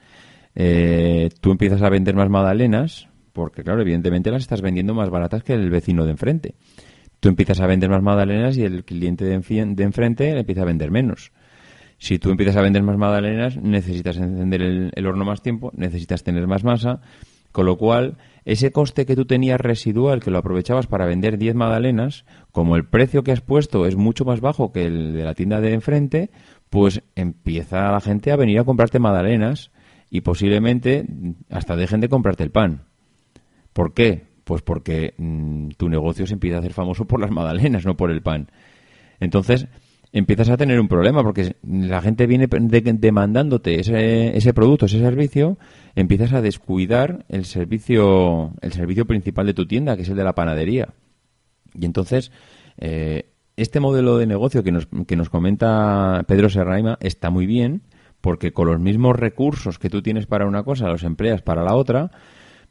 Eh, 0.55 1.29
tú 1.41 1.51
empiezas 1.51 1.83
a 1.83 1.91
vender 1.91 2.15
más 2.15 2.31
magdalenas 2.31 3.09
porque, 3.33 3.63
claro, 3.63 3.83
evidentemente 3.83 4.31
las 4.31 4.43
estás 4.43 4.63
vendiendo 4.63 4.95
más 4.95 5.11
baratas 5.11 5.43
que 5.43 5.53
el 5.53 5.71
vecino 5.71 6.05
de 6.05 6.13
enfrente. 6.13 6.55
Tú 7.21 7.29
empiezas 7.29 7.61
a 7.61 7.67
vender 7.67 7.91
más 7.91 8.03
magdalenas 8.03 8.57
y 8.57 8.63
el 8.63 8.85
cliente 8.85 9.25
de, 9.25 9.35
enfrente 9.35 10.39
empieza 10.39 10.63
a 10.63 10.65
vender 10.65 10.91
menos. 10.91 11.33
Si 11.99 12.19
tú 12.19 12.31
empiezas 12.31 12.57
a 12.57 12.63
vender 12.63 12.83
más 12.83 12.97
magdalenas, 12.97 13.57
necesitas 13.57 14.17
encender 14.17 14.63
el 14.63 15.07
horno 15.07 15.25
más 15.25 15.43
tiempo, 15.43 15.73
necesitas 15.77 16.23
tener 16.23 16.47
más 16.47 16.63
masa, 16.63 17.01
con 17.59 17.67
lo 17.67 17.77
cual 17.77 18.19
ese 18.45 18.71
coste 18.71 19.05
que 19.05 19.17
tú 19.17 19.25
tenías 19.25 19.61
residual, 19.61 20.23
que 20.23 20.31
lo 20.31 20.39
aprovechabas 20.39 20.87
para 20.87 21.07
vender 21.07 21.39
10 21.39 21.57
magdalenas, 21.57 22.25
como 22.53 22.77
el 22.77 22.85
precio 22.85 23.25
que 23.25 23.33
has 23.33 23.41
puesto 23.41 23.85
es 23.85 23.97
mucho 23.97 24.25
más 24.25 24.41
bajo 24.41 24.71
que 24.71 24.85
el 24.85 25.13
de 25.13 25.25
la 25.25 25.35
tienda 25.35 25.61
de 25.61 25.73
enfrente, 25.73 26.31
pues 26.71 27.03
empieza 27.17 27.91
la 27.91 28.01
gente 28.01 28.31
a 28.31 28.37
venir 28.37 28.61
a 28.61 28.65
comprarte 28.65 29.01
magdalenas 29.01 29.73
y 30.09 30.21
posiblemente 30.21 31.05
hasta 31.51 31.75
dejen 31.75 31.99
de 31.99 32.09
comprarte 32.09 32.45
el 32.45 32.53
pan. 32.53 32.85
¿Por 33.73 33.93
qué? 33.93 34.27
Pues 34.45 34.63
porque 34.63 35.15
mm, 35.19 35.71
tu 35.71 35.89
negocio 35.89 36.29
se 36.29 36.35
empieza 36.35 36.59
a 36.59 36.61
hacer 36.61 36.75
famoso 36.75 37.07
por 37.07 37.19
las 37.19 37.33
magdalenas, 37.33 37.85
no 37.85 37.97
por 37.97 38.13
el 38.13 38.23
pan. 38.23 38.53
Entonces, 39.19 39.67
empiezas 40.13 40.49
a 40.49 40.57
tener 40.57 40.81
un 40.81 40.89
problema 40.89 41.23
porque 41.23 41.57
la 41.63 42.01
gente 42.01 42.27
viene 42.27 42.47
demandándote 42.49 43.81
ese, 43.81 44.37
ese 44.37 44.55
producto, 44.55 44.87
ese 44.87 45.01
servicio, 45.01 45.59
empiezas 45.95 46.33
a 46.33 46.41
descuidar 46.41 47.25
el 47.29 47.45
servicio, 47.45 48.53
el 48.61 48.73
servicio 48.73 49.07
principal 49.07 49.47
de 49.47 49.55
tu 49.55 49.67
tienda, 49.67 49.97
que 49.97 50.03
es 50.03 50.09
el 50.09 50.17
de 50.17 50.25
la 50.25 50.35
panadería. 50.35 50.95
Y 51.75 51.85
entonces, 51.85 52.33
eh, 52.79 53.31
este 53.57 53.81
modelo 53.81 54.19
de 54.19 54.27
negocio 54.27 54.63
que 54.63 54.73
nos, 54.73 54.89
que 55.07 55.17
nos 55.17 55.31
comenta 55.31 56.25
Pedro 56.27 56.49
Serraima 56.49 56.97
está 57.01 57.31
muy 57.31 57.47
bien, 57.47 57.83
porque 58.21 58.53
con 58.53 58.69
los 58.69 58.81
mismos 58.81 59.17
recursos 59.17 59.79
que 59.79 59.91
tú 59.91 60.03
tienes 60.03 60.27
para 60.27 60.47
una 60.47 60.63
cosa, 60.63 60.89
los 60.89 61.05
empleas 61.05 61.43
para 61.43 61.63
la 61.63 61.75
otra, 61.75 62.11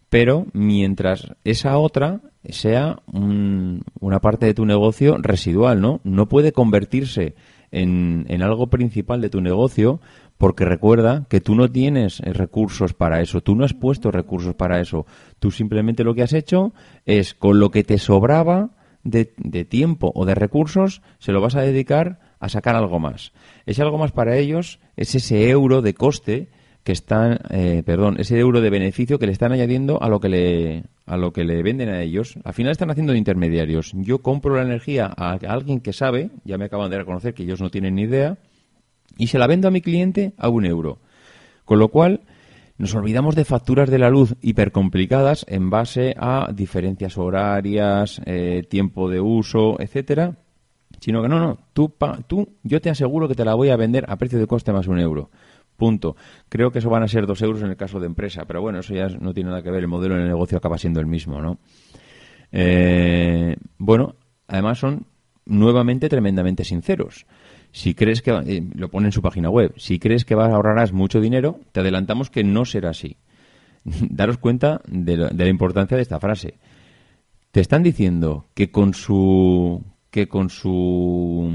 pero 0.10 0.48
mientras 0.54 1.34
esa 1.44 1.78
otra 1.78 2.22
sea 2.50 3.00
una 3.14 4.20
parte 4.20 4.46
de 4.46 4.54
tu 4.54 4.66
negocio 4.66 5.18
residual, 5.20 5.82
¿no? 5.82 6.00
No 6.04 6.28
puede 6.28 6.52
convertirse 6.52 7.36
en, 7.72 8.26
en, 8.30 8.42
algo 8.42 8.68
principal 8.68 9.22
de 9.22 9.30
tu 9.30 9.42
negocio 9.42 10.00
porque 10.38 10.66
recuerda 10.66 11.26
que 11.30 11.42
tú 11.42 11.56
no 11.56 11.70
tienes 11.70 12.20
recursos 12.20 12.94
para 12.94 13.22
eso, 13.22 13.42
tú 13.42 13.56
no 13.56 13.66
has 13.66 13.74
puesto 13.74 14.12
recursos 14.12 14.56
para 14.56 14.80
eso, 14.80 15.06
tú 15.40 15.52
simplemente 15.52 16.04
lo 16.04 16.16
que 16.16 16.24
has 16.24 16.34
hecho 16.34 16.74
es 17.06 17.34
con 17.34 17.60
lo 17.60 17.72
que 17.72 17.84
te 17.84 17.98
sobraba 17.98 18.70
de, 19.04 19.34
de 19.38 19.66
tiempo 19.66 20.12
o 20.16 20.26
de 20.26 20.36
recursos, 20.36 21.02
se 21.20 21.32
lo 21.32 21.42
vas 21.42 21.56
a 21.56 21.62
dedicar 21.62 22.20
a 22.40 22.50
sacar 22.50 22.76
algo 22.76 23.00
más. 23.00 23.34
Ese 23.66 23.82
algo 23.82 23.98
más 23.98 24.12
para 24.12 24.38
ellos 24.38 24.80
es 24.96 25.16
ese 25.16 25.50
euro 25.50 25.82
de 25.82 25.94
coste 25.94 26.50
que 26.88 26.94
están, 26.94 27.40
eh, 27.50 27.84
perdón, 27.86 28.16
ese 28.18 28.40
euro 28.40 28.62
de 28.62 28.70
beneficio 28.70 29.20
que 29.20 29.26
le 29.26 29.34
están 29.34 29.52
añadiendo 29.52 30.02
a 30.02 30.08
lo 30.08 30.22
que 30.22 30.30
le, 30.30 30.84
a 31.06 31.18
lo 31.18 31.34
que 31.34 31.44
le 31.44 31.62
venden 31.62 31.90
a 31.90 32.02
ellos. 32.02 32.40
Al 32.46 32.54
final 32.54 32.72
están 32.72 32.90
haciendo 32.90 33.12
de 33.12 33.18
intermediarios. 33.18 33.92
Yo 33.94 34.20
compro 34.20 34.56
la 34.56 34.62
energía 34.62 35.12
a 35.18 35.34
alguien 35.34 35.82
que 35.82 35.92
sabe, 35.92 36.30
ya 36.46 36.58
me 36.58 36.64
acaban 36.64 36.90
de 36.90 37.00
reconocer 37.00 37.34
que 37.34 37.44
ellos 37.44 37.60
no 37.60 37.70
tienen 37.70 37.96
ni 37.96 38.04
idea, 38.04 38.38
y 39.18 39.28
se 39.28 39.38
la 39.38 39.48
vendo 39.48 39.68
a 39.68 39.72
mi 39.72 39.82
cliente 39.82 40.32
a 40.38 40.48
un 40.48 40.66
euro. 40.66 41.00
Con 41.66 41.78
lo 41.80 41.90
cual, 41.90 42.22
nos 42.78 42.96
olvidamos 42.96 43.36
de 43.36 43.44
facturas 43.44 43.90
de 43.90 44.00
la 44.00 44.10
luz 44.10 44.36
hipercomplicadas 44.42 45.46
en 45.50 45.70
base 45.70 46.16
a 46.18 46.54
diferencias 46.54 47.18
horarias, 47.18 48.22
eh, 48.26 48.64
tiempo 48.70 49.10
de 49.10 49.20
uso, 49.20 49.76
etcétera, 49.78 50.38
sino 51.02 51.22
que 51.22 51.28
no, 51.28 51.38
no, 51.38 51.58
tú, 51.74 51.94
tú, 52.28 52.48
yo 52.64 52.80
te 52.80 52.90
aseguro 52.90 53.28
que 53.28 53.36
te 53.36 53.44
la 53.44 53.56
voy 53.56 53.72
a 53.72 53.76
vender 53.76 54.06
a 54.08 54.16
precio 54.16 54.40
de 54.40 54.48
coste 54.48 54.72
más 54.72 54.88
un 54.88 55.00
euro. 55.00 55.30
Punto. 55.78 56.16
Creo 56.50 56.72
que 56.72 56.80
eso 56.80 56.90
van 56.90 57.04
a 57.04 57.08
ser 57.08 57.28
dos 57.28 57.42
euros 57.42 57.62
en 57.62 57.70
el 57.70 57.78
caso 57.78 58.00
de 58.00 58.08
empresa, 58.08 58.46
pero 58.46 58.62
bueno, 58.62 58.80
eso 58.80 58.94
ya 58.94 59.08
no 59.08 59.34
tiene 59.34 59.52
nada 59.52 59.62
que 59.62 59.72
ver. 59.72 59.84
El 59.84 59.88
modelo 59.88 60.16
de 60.16 60.26
negocio 60.26 60.58
acaba 60.58 60.78
siendo 60.78 61.00
el 61.00 61.06
mismo, 61.06 61.40
¿no? 61.40 61.60
Eh, 62.52 63.56
bueno, 63.78 64.16
además 64.48 64.80
son 64.80 65.06
nuevamente 65.46 66.10
tremendamente 66.10 66.64
sinceros. 66.64 67.26
Si 67.72 67.94
crees 67.94 68.22
que, 68.22 68.32
eh, 68.32 68.64
lo 68.74 68.90
pone 68.90 69.08
en 69.08 69.12
su 69.12 69.22
página 69.22 69.50
web, 69.50 69.74
si 69.78 70.00
crees 70.00 70.26
que 70.26 70.36
vas, 70.36 70.52
ahorrarás 70.52 70.94
mucho 70.94 71.22
dinero, 71.22 71.60
te 71.72 71.82
adelantamos 71.82 72.30
que 72.30 72.44
no 72.44 72.66
será 72.66 72.90
así. 72.90 73.18
Daros 74.10 74.38
cuenta 74.38 74.82
de, 74.88 75.18
la 75.18 75.48
importancia 75.48 75.96
de 75.96 76.04
esta 76.04 76.20
frase. 76.20 76.56
Te 77.52 77.62
están 77.62 77.84
diciendo 77.84 78.48
que 78.54 78.72
con 78.72 78.94
su, 78.94 79.84
que 80.10 80.28
con 80.28 80.50
su, 80.50 81.52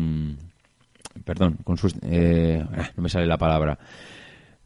perdón, 1.25 1.59
con 1.65 1.77
sus, 1.77 1.95
eh, 2.03 2.65
ah, 2.77 2.91
no 2.97 3.03
me 3.03 3.09
sale 3.09 3.27
la 3.27 3.39
palabra, 3.39 3.79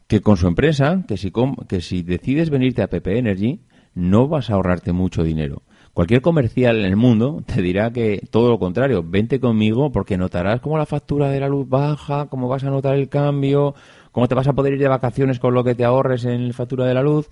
que 0.07 0.21
con 0.21 0.37
su 0.37 0.47
empresa, 0.47 1.03
que 1.07 1.17
si, 1.17 1.31
que 1.67 1.81
si 1.81 2.03
decides 2.03 2.49
venirte 2.49 2.81
a 2.81 2.87
PP 2.87 3.17
Energy, 3.17 3.61
no 3.93 4.27
vas 4.27 4.49
a 4.49 4.53
ahorrarte 4.53 4.91
mucho 4.91 5.23
dinero. 5.23 5.63
Cualquier 5.93 6.21
comercial 6.21 6.77
en 6.77 6.85
el 6.85 6.95
mundo 6.95 7.43
te 7.45 7.61
dirá 7.61 7.91
que 7.91 8.21
todo 8.29 8.49
lo 8.49 8.59
contrario, 8.59 9.03
vente 9.03 9.39
conmigo 9.39 9.91
porque 9.91 10.17
notarás 10.17 10.61
cómo 10.61 10.77
la 10.77 10.85
factura 10.85 11.29
de 11.29 11.39
la 11.39 11.47
luz 11.47 11.67
baja, 11.67 12.27
cómo 12.27 12.47
vas 12.47 12.63
a 12.63 12.69
notar 12.69 12.95
el 12.95 13.09
cambio, 13.09 13.73
cómo 14.11 14.27
te 14.27 14.35
vas 14.35 14.47
a 14.47 14.53
poder 14.53 14.73
ir 14.73 14.79
de 14.79 14.87
vacaciones 14.87 15.39
con 15.39 15.55
lo 15.55 15.63
que 15.63 15.73
te 15.73 15.83
ahorres 15.83 16.25
en 16.25 16.49
la 16.49 16.53
factura 16.53 16.85
de 16.85 16.93
la 16.93 17.01
luz. 17.01 17.27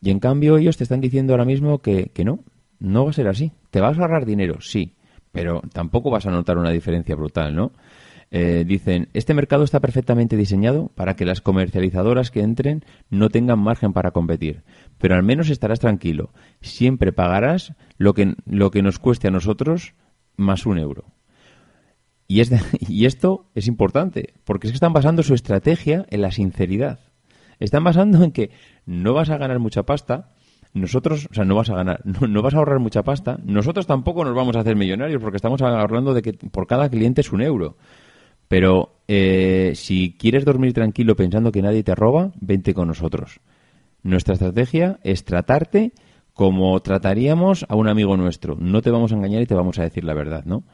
Y 0.00 0.10
en 0.10 0.18
cambio 0.18 0.56
ellos 0.56 0.78
te 0.78 0.84
están 0.84 1.00
diciendo 1.00 1.34
ahora 1.34 1.44
mismo 1.44 1.78
que, 1.80 2.10
que 2.14 2.24
no, 2.24 2.40
no 2.78 3.04
va 3.04 3.10
a 3.10 3.12
ser 3.12 3.28
así. 3.28 3.52
Te 3.70 3.80
vas 3.80 3.98
a 3.98 4.02
ahorrar 4.02 4.24
dinero, 4.24 4.60
sí, 4.60 4.94
pero 5.30 5.60
tampoco 5.72 6.10
vas 6.10 6.24
a 6.24 6.30
notar 6.30 6.56
una 6.56 6.70
diferencia 6.70 7.14
brutal, 7.14 7.54
¿no? 7.54 7.72
Eh, 8.32 8.64
dicen, 8.66 9.08
este 9.14 9.34
mercado 9.34 9.62
está 9.62 9.80
perfectamente 9.80 10.36
diseñado 10.36 10.88
para 10.94 11.14
que 11.14 11.24
las 11.24 11.40
comercializadoras 11.40 12.30
que 12.30 12.40
entren 12.40 12.84
no 13.08 13.28
tengan 13.28 13.60
margen 13.60 13.92
para 13.92 14.10
competir, 14.10 14.64
pero 14.98 15.14
al 15.14 15.22
menos 15.22 15.48
estarás 15.48 15.78
tranquilo. 15.78 16.30
Siempre 16.60 17.12
pagarás 17.12 17.74
lo 17.98 18.14
que, 18.14 18.34
lo 18.44 18.70
que 18.70 18.82
nos 18.82 18.98
cueste 18.98 19.28
a 19.28 19.30
nosotros 19.30 19.94
más 20.36 20.66
un 20.66 20.78
euro. 20.78 21.04
Y, 22.26 22.40
es 22.40 22.50
y 22.88 23.06
esto 23.06 23.50
es 23.54 23.68
importante, 23.68 24.34
porque 24.44 24.66
es 24.66 24.72
que 24.72 24.76
están 24.76 24.92
basando 24.92 25.22
su 25.22 25.34
estrategia 25.34 26.04
en 26.10 26.22
la 26.22 26.32
sinceridad. 26.32 27.00
Están 27.60 27.84
basando 27.84 28.22
en 28.24 28.32
que 28.32 28.50
no 28.84 29.14
vas 29.14 29.30
a 29.30 29.38
ganar 29.38 29.60
mucha 29.60 29.84
pasta, 29.84 30.34
nosotros, 30.74 31.28
o 31.30 31.34
sea, 31.34 31.44
no 31.44 31.54
vas 31.54 31.70
a 31.70 31.76
ganar, 31.76 32.00
no, 32.04 32.26
no, 32.26 32.42
vas 32.42 32.54
a 32.54 32.58
ahorrar 32.58 32.80
mucha 32.80 33.02
pasta, 33.02 33.38
nosotros 33.44 33.86
tampoco 33.86 34.24
nos 34.24 34.34
vamos 34.34 34.56
a 34.56 34.60
hacer 34.60 34.76
millonarios 34.76 35.22
porque 35.22 35.36
estamos 35.36 35.62
hablando 35.62 36.12
de 36.12 36.22
que 36.22 36.32
por 36.34 36.66
cada 36.66 36.90
cliente 36.90 37.22
es 37.22 37.32
un 37.32 37.40
euro. 37.40 37.76
Pero 38.48 38.96
eh, 39.08 39.72
si 39.74 40.16
quieres 40.18 40.44
dormir 40.44 40.72
tranquilo 40.72 41.16
pensando 41.16 41.52
que 41.52 41.62
nadie 41.62 41.82
te 41.82 41.94
roba, 41.94 42.32
vente 42.40 42.74
con 42.74 42.88
nosotros. 42.88 43.40
Nuestra 44.02 44.34
estrategia 44.34 44.98
es 45.02 45.24
tratarte 45.24 45.92
como 46.32 46.78
trataríamos 46.80 47.64
a 47.68 47.76
un 47.76 47.88
amigo 47.88 48.16
nuestro. 48.16 48.56
No 48.56 48.82
te 48.82 48.90
vamos 48.90 49.12
a 49.12 49.16
engañar 49.16 49.42
y 49.42 49.46
te 49.46 49.54
vamos 49.54 49.78
a 49.78 49.84
decir 49.84 50.04
la 50.04 50.14
verdad, 50.14 50.44
¿no? 50.44 50.64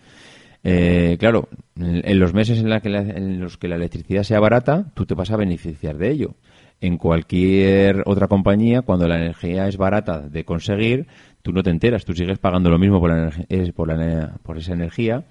Eh, 0.64 1.16
claro, 1.18 1.48
en 1.76 2.18
los 2.18 2.34
meses 2.34 2.58
en, 2.60 3.40
los 3.40 3.58
que 3.58 3.68
la 3.68 3.76
electricidad 3.76 4.22
sea 4.22 4.40
barata, 4.40 4.92
tú 4.94 5.06
te 5.06 5.14
vas 5.14 5.30
a 5.30 5.36
beneficiar 5.36 5.98
de 5.98 6.10
ello. 6.10 6.34
En 6.80 6.96
cualquier 6.96 8.02
otra 8.06 8.26
compañía, 8.26 8.82
cuando 8.82 9.06
la 9.06 9.16
energía 9.16 9.68
es 9.68 9.76
barata 9.76 10.20
de 10.20 10.44
conseguir, 10.44 11.06
tú 11.42 11.52
no 11.52 11.62
te 11.62 11.70
enteras, 11.70 12.04
tú 12.04 12.12
sigues 12.12 12.38
pagando 12.38 12.70
lo 12.70 12.78
mismo 12.78 13.00
por, 13.00 13.10
la, 13.10 13.30
por, 13.74 13.88
la, 13.88 14.38
por 14.42 14.58
esa 14.58 14.72
energía 14.72 15.24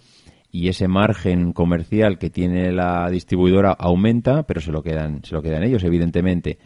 y 0.51 0.67
ese 0.67 0.87
margen 0.87 1.53
comercial 1.53 2.17
que 2.17 2.29
tiene 2.29 2.71
la 2.71 3.09
distribuidora 3.09 3.71
aumenta, 3.71 4.43
pero 4.43 4.59
se 4.59 4.71
lo 4.71 4.83
quedan, 4.83 5.23
se 5.23 5.33
lo 5.33 5.41
quedan 5.41 5.63
ellos, 5.63 5.83
evidentemente. 5.83 6.59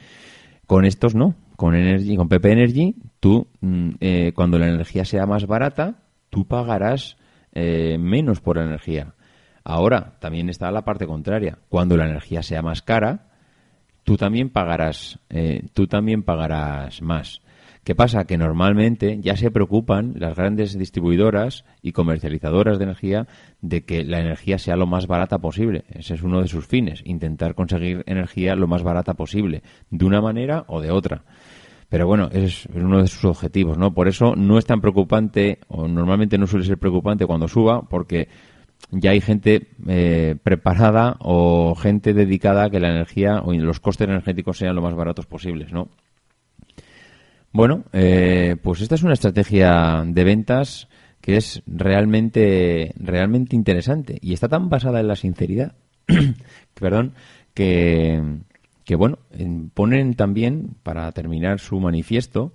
Con 0.65 0.86
estos 0.86 1.13
no, 1.13 1.36
con 1.56 1.76
Energy, 1.76 2.15
con 2.15 2.28
PP 2.28 2.52
Energy, 2.52 2.95
tú 3.19 3.48
mm, 3.62 3.89
eh, 4.00 4.32
cuando 4.36 4.58
la 4.58 4.67
energía 4.67 5.06
sea 5.06 5.28
más 5.28 5.45
barata, 5.45 6.04
tú 6.30 6.48
pagarás 6.48 7.17
eh, 7.54 7.98
menos 8.00 8.41
por 8.41 8.58
la 8.58 8.63
energía. 8.63 9.13
Ahora 9.63 10.17
también 10.19 10.50
está 10.50 10.71
la 10.71 10.84
parte 10.84 11.06
contraria. 11.06 11.60
Cuando 11.69 11.98
la 11.98 12.06
energía 12.06 12.43
sea 12.43 12.62
más 12.62 12.82
cara, 12.82 13.28
tú 14.04 14.17
también 14.17 14.50
pagarás, 14.50 15.19
eh, 15.30 15.67
tú 15.74 15.88
también 15.88 16.24
pagarás 16.24 17.02
más. 17.02 17.41
¿Qué 17.86 17.93
pasa? 17.93 18.26
Que 18.26 18.36
normalmente 18.39 19.19
ya 19.21 19.38
se 19.38 19.52
preocupan 19.52 20.15
las 20.17 20.36
grandes 20.36 20.76
distribuidoras 20.76 21.65
y 21.84 21.91
comercializadoras 21.91 22.80
de 22.80 22.86
energía 22.86 23.28
de 23.62 23.86
que 23.86 24.04
la 24.04 24.19
energía 24.19 24.58
sea 24.58 24.76
lo 24.76 24.88
más 24.88 25.06
barata 25.06 25.38
posible. 25.38 25.86
Ese 25.89 26.15
es 26.15 26.24
uno 26.24 26.41
de 26.41 26.48
sus 26.48 26.65
fines, 26.65 27.04
intentar 27.06 27.54
conseguir 27.54 28.04
energía 28.08 28.56
lo 28.56 28.65
más 28.65 28.82
barata 28.82 29.13
posible, 29.13 29.62
de 29.91 30.04
una 30.04 30.19
manera 30.19 30.65
o 30.67 30.82
de 30.82 30.89
otra. 30.89 31.26
Pero 31.88 32.08
bueno, 32.08 32.30
es 32.32 32.65
uno 32.74 33.04
de 33.04 33.08
sus 33.08 33.24
objetivos, 33.26 33.78
¿no? 33.78 33.93
Por 33.93 34.08
eso 34.08 34.36
no 34.36 34.58
es 34.58 34.65
tan 34.65 34.82
preocupante, 34.82 35.60
o 35.67 35.88
normalmente 35.88 36.39
no 36.39 36.48
suele 36.48 36.65
ser 36.65 36.80
preocupante 36.80 37.28
cuando 37.28 37.48
suba, 37.48 37.84
porque 37.84 38.30
ya 38.89 39.12
hay 39.12 39.21
gente 39.21 39.67
eh, 39.88 40.36
preparada 40.41 41.17
o 41.19 41.76
gente 41.76 42.15
dedicada 42.15 42.63
a 42.63 42.69
que 42.71 42.80
la 42.80 42.89
energía 42.89 43.41
o 43.41 43.54
los 43.54 43.80
costes 43.80 44.08
energéticos 44.08 44.58
sean 44.58 44.76
lo 44.76 44.82
más 44.82 44.95
baratos 44.95 45.28
posibles, 45.28 45.71
¿no? 45.71 45.89
Bueno, 47.55 47.85
eh, 47.93 48.57
pues 48.61 48.81
esta 48.81 48.95
es 48.95 49.03
una 49.03 49.13
estrategia 49.13 50.03
de 50.05 50.23
ventas 50.25 50.89
que 51.21 51.37
es 51.37 51.63
realmente, 51.65 52.93
realmente 52.97 53.55
interesante 53.55 54.17
y 54.21 54.33
está 54.33 54.49
tan 54.49 54.67
basada 54.67 54.99
en 54.99 55.07
la 55.07 55.15
sinceridad, 55.15 55.73
perdón, 56.73 57.13
que, 57.53 58.21
que 58.83 58.95
bueno, 58.97 59.19
ponen 59.73 60.15
también, 60.15 60.75
para 60.83 61.09
terminar 61.13 61.61
su 61.61 61.79
manifiesto, 61.79 62.51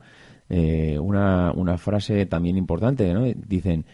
eh, 0.50 0.98
una, 0.98 1.50
una 1.52 1.78
frase 1.78 2.26
también 2.26 2.58
importante, 2.58 3.10
¿no? 3.14 3.24
Dicen, 3.24 3.86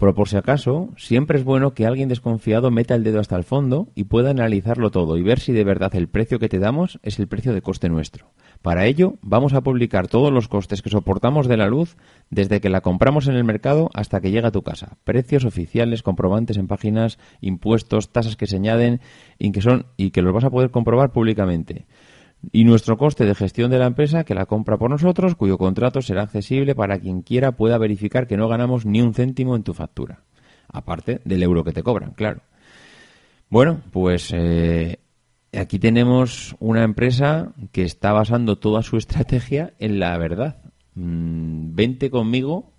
pero 0.00 0.14
por 0.14 0.30
si 0.30 0.38
acaso, 0.38 0.88
siempre 0.96 1.38
es 1.38 1.44
bueno 1.44 1.74
que 1.74 1.84
alguien 1.84 2.08
desconfiado 2.08 2.70
meta 2.70 2.94
el 2.94 3.04
dedo 3.04 3.20
hasta 3.20 3.36
el 3.36 3.44
fondo 3.44 3.88
y 3.94 4.04
pueda 4.04 4.30
analizarlo 4.30 4.90
todo 4.90 5.18
y 5.18 5.22
ver 5.22 5.40
si 5.40 5.52
de 5.52 5.62
verdad 5.62 5.94
el 5.94 6.08
precio 6.08 6.38
que 6.38 6.48
te 6.48 6.58
damos 6.58 6.98
es 7.02 7.18
el 7.18 7.28
precio 7.28 7.52
de 7.52 7.60
coste 7.60 7.90
nuestro. 7.90 8.32
Para 8.62 8.86
ello, 8.86 9.16
vamos 9.20 9.52
a 9.52 9.60
publicar 9.60 10.08
todos 10.08 10.32
los 10.32 10.48
costes 10.48 10.80
que 10.80 10.88
soportamos 10.88 11.48
de 11.48 11.58
la 11.58 11.66
luz 11.66 11.98
desde 12.30 12.62
que 12.62 12.70
la 12.70 12.80
compramos 12.80 13.28
en 13.28 13.34
el 13.34 13.44
mercado 13.44 13.90
hasta 13.92 14.22
que 14.22 14.30
llega 14.30 14.48
a 14.48 14.52
tu 14.52 14.62
casa. 14.62 14.96
Precios 15.04 15.44
oficiales, 15.44 16.02
comprobantes 16.02 16.56
en 16.56 16.66
páginas, 16.66 17.18
impuestos, 17.42 18.10
tasas 18.10 18.36
que 18.36 18.46
se 18.46 18.56
añaden 18.56 19.02
y 19.38 19.52
que, 19.52 19.60
son, 19.60 19.84
y 19.98 20.12
que 20.12 20.22
los 20.22 20.32
vas 20.32 20.44
a 20.44 20.50
poder 20.50 20.70
comprobar 20.70 21.12
públicamente. 21.12 21.84
Y 22.52 22.64
nuestro 22.64 22.96
coste 22.96 23.26
de 23.26 23.34
gestión 23.34 23.70
de 23.70 23.78
la 23.78 23.86
empresa 23.86 24.24
que 24.24 24.34
la 24.34 24.46
compra 24.46 24.78
por 24.78 24.90
nosotros, 24.90 25.34
cuyo 25.34 25.58
contrato 25.58 26.00
será 26.00 26.22
accesible 26.22 26.74
para 26.74 26.98
quien 26.98 27.22
quiera 27.22 27.52
pueda 27.52 27.78
verificar 27.78 28.26
que 28.26 28.36
no 28.36 28.48
ganamos 28.48 28.86
ni 28.86 29.02
un 29.02 29.14
céntimo 29.14 29.56
en 29.56 29.62
tu 29.62 29.74
factura. 29.74 30.24
Aparte 30.68 31.20
del 31.24 31.42
euro 31.42 31.64
que 31.64 31.72
te 31.72 31.82
cobran, 31.82 32.12
claro. 32.12 32.40
Bueno, 33.50 33.82
pues 33.90 34.32
eh, 34.32 35.00
aquí 35.52 35.78
tenemos 35.78 36.56
una 36.60 36.84
empresa 36.84 37.52
que 37.72 37.82
está 37.82 38.12
basando 38.12 38.58
toda 38.58 38.82
su 38.82 38.96
estrategia 38.98 39.74
en 39.78 40.00
la 40.00 40.16
verdad. 40.16 40.62
Mm, 40.94 41.74
vente 41.74 42.10
conmigo 42.10 42.72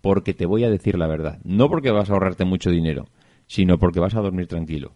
porque 0.00 0.34
te 0.34 0.46
voy 0.46 0.64
a 0.64 0.70
decir 0.70 0.96
la 0.96 1.06
verdad. 1.06 1.40
No 1.44 1.68
porque 1.68 1.90
vas 1.90 2.10
a 2.10 2.12
ahorrarte 2.12 2.44
mucho 2.44 2.70
dinero, 2.70 3.06
sino 3.46 3.78
porque 3.78 4.00
vas 4.00 4.14
a 4.14 4.20
dormir 4.20 4.46
tranquilo. 4.46 4.94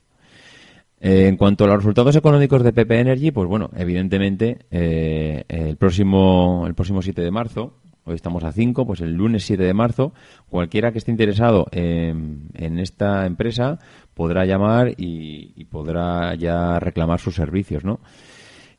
Eh, 1.04 1.28
en 1.28 1.36
cuanto 1.36 1.64
a 1.64 1.66
los 1.66 1.76
resultados 1.76 2.16
económicos 2.16 2.62
de 2.62 2.72
PP 2.72 2.98
Energy, 2.98 3.30
pues 3.30 3.46
bueno, 3.46 3.68
evidentemente 3.76 4.60
eh, 4.70 5.44
el 5.48 5.76
próximo 5.76 6.64
el 6.66 6.74
próximo 6.74 7.02
7 7.02 7.20
de 7.20 7.30
marzo, 7.30 7.74
hoy 8.04 8.14
estamos 8.14 8.42
a 8.42 8.52
5, 8.52 8.86
pues 8.86 9.02
el 9.02 9.12
lunes 9.12 9.44
7 9.44 9.62
de 9.64 9.74
marzo, 9.74 10.14
cualquiera 10.48 10.92
que 10.92 10.98
esté 10.98 11.10
interesado 11.10 11.66
en, 11.72 12.48
esta 12.78 13.26
empresa 13.26 13.78
podrá 14.14 14.46
llamar 14.46 14.94
y, 14.96 15.66
podrá 15.66 16.34
ya 16.36 16.78
reclamar 16.78 17.20
sus 17.20 17.34
servicios, 17.34 17.84
¿no? 17.84 18.00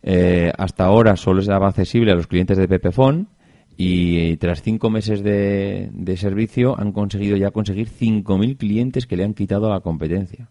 Eh, 0.02 0.52
hasta 0.58 0.86
ahora 0.86 1.18
solo 1.18 1.42
estaba 1.42 1.68
accesible 1.68 2.12
a 2.12 2.16
los 2.16 2.26
clientes 2.26 2.58
de 2.58 2.68
Pepefon 2.68 3.28
y 3.78 4.38
tras 4.38 4.64
cinco 4.64 4.90
meses 4.90 5.22
de, 5.22 6.16
servicio 6.18 6.76
han 6.76 6.92
conseguido 6.92 7.38
ya 7.38 7.52
conseguir 7.52 7.88
5.000 7.88 8.58
clientes 8.58 9.06
que 9.06 9.16
le 9.16 9.26
han 9.26 9.36
quitado 9.36 9.68
a 9.68 9.76
la 9.76 9.82
competencia. 9.82 10.50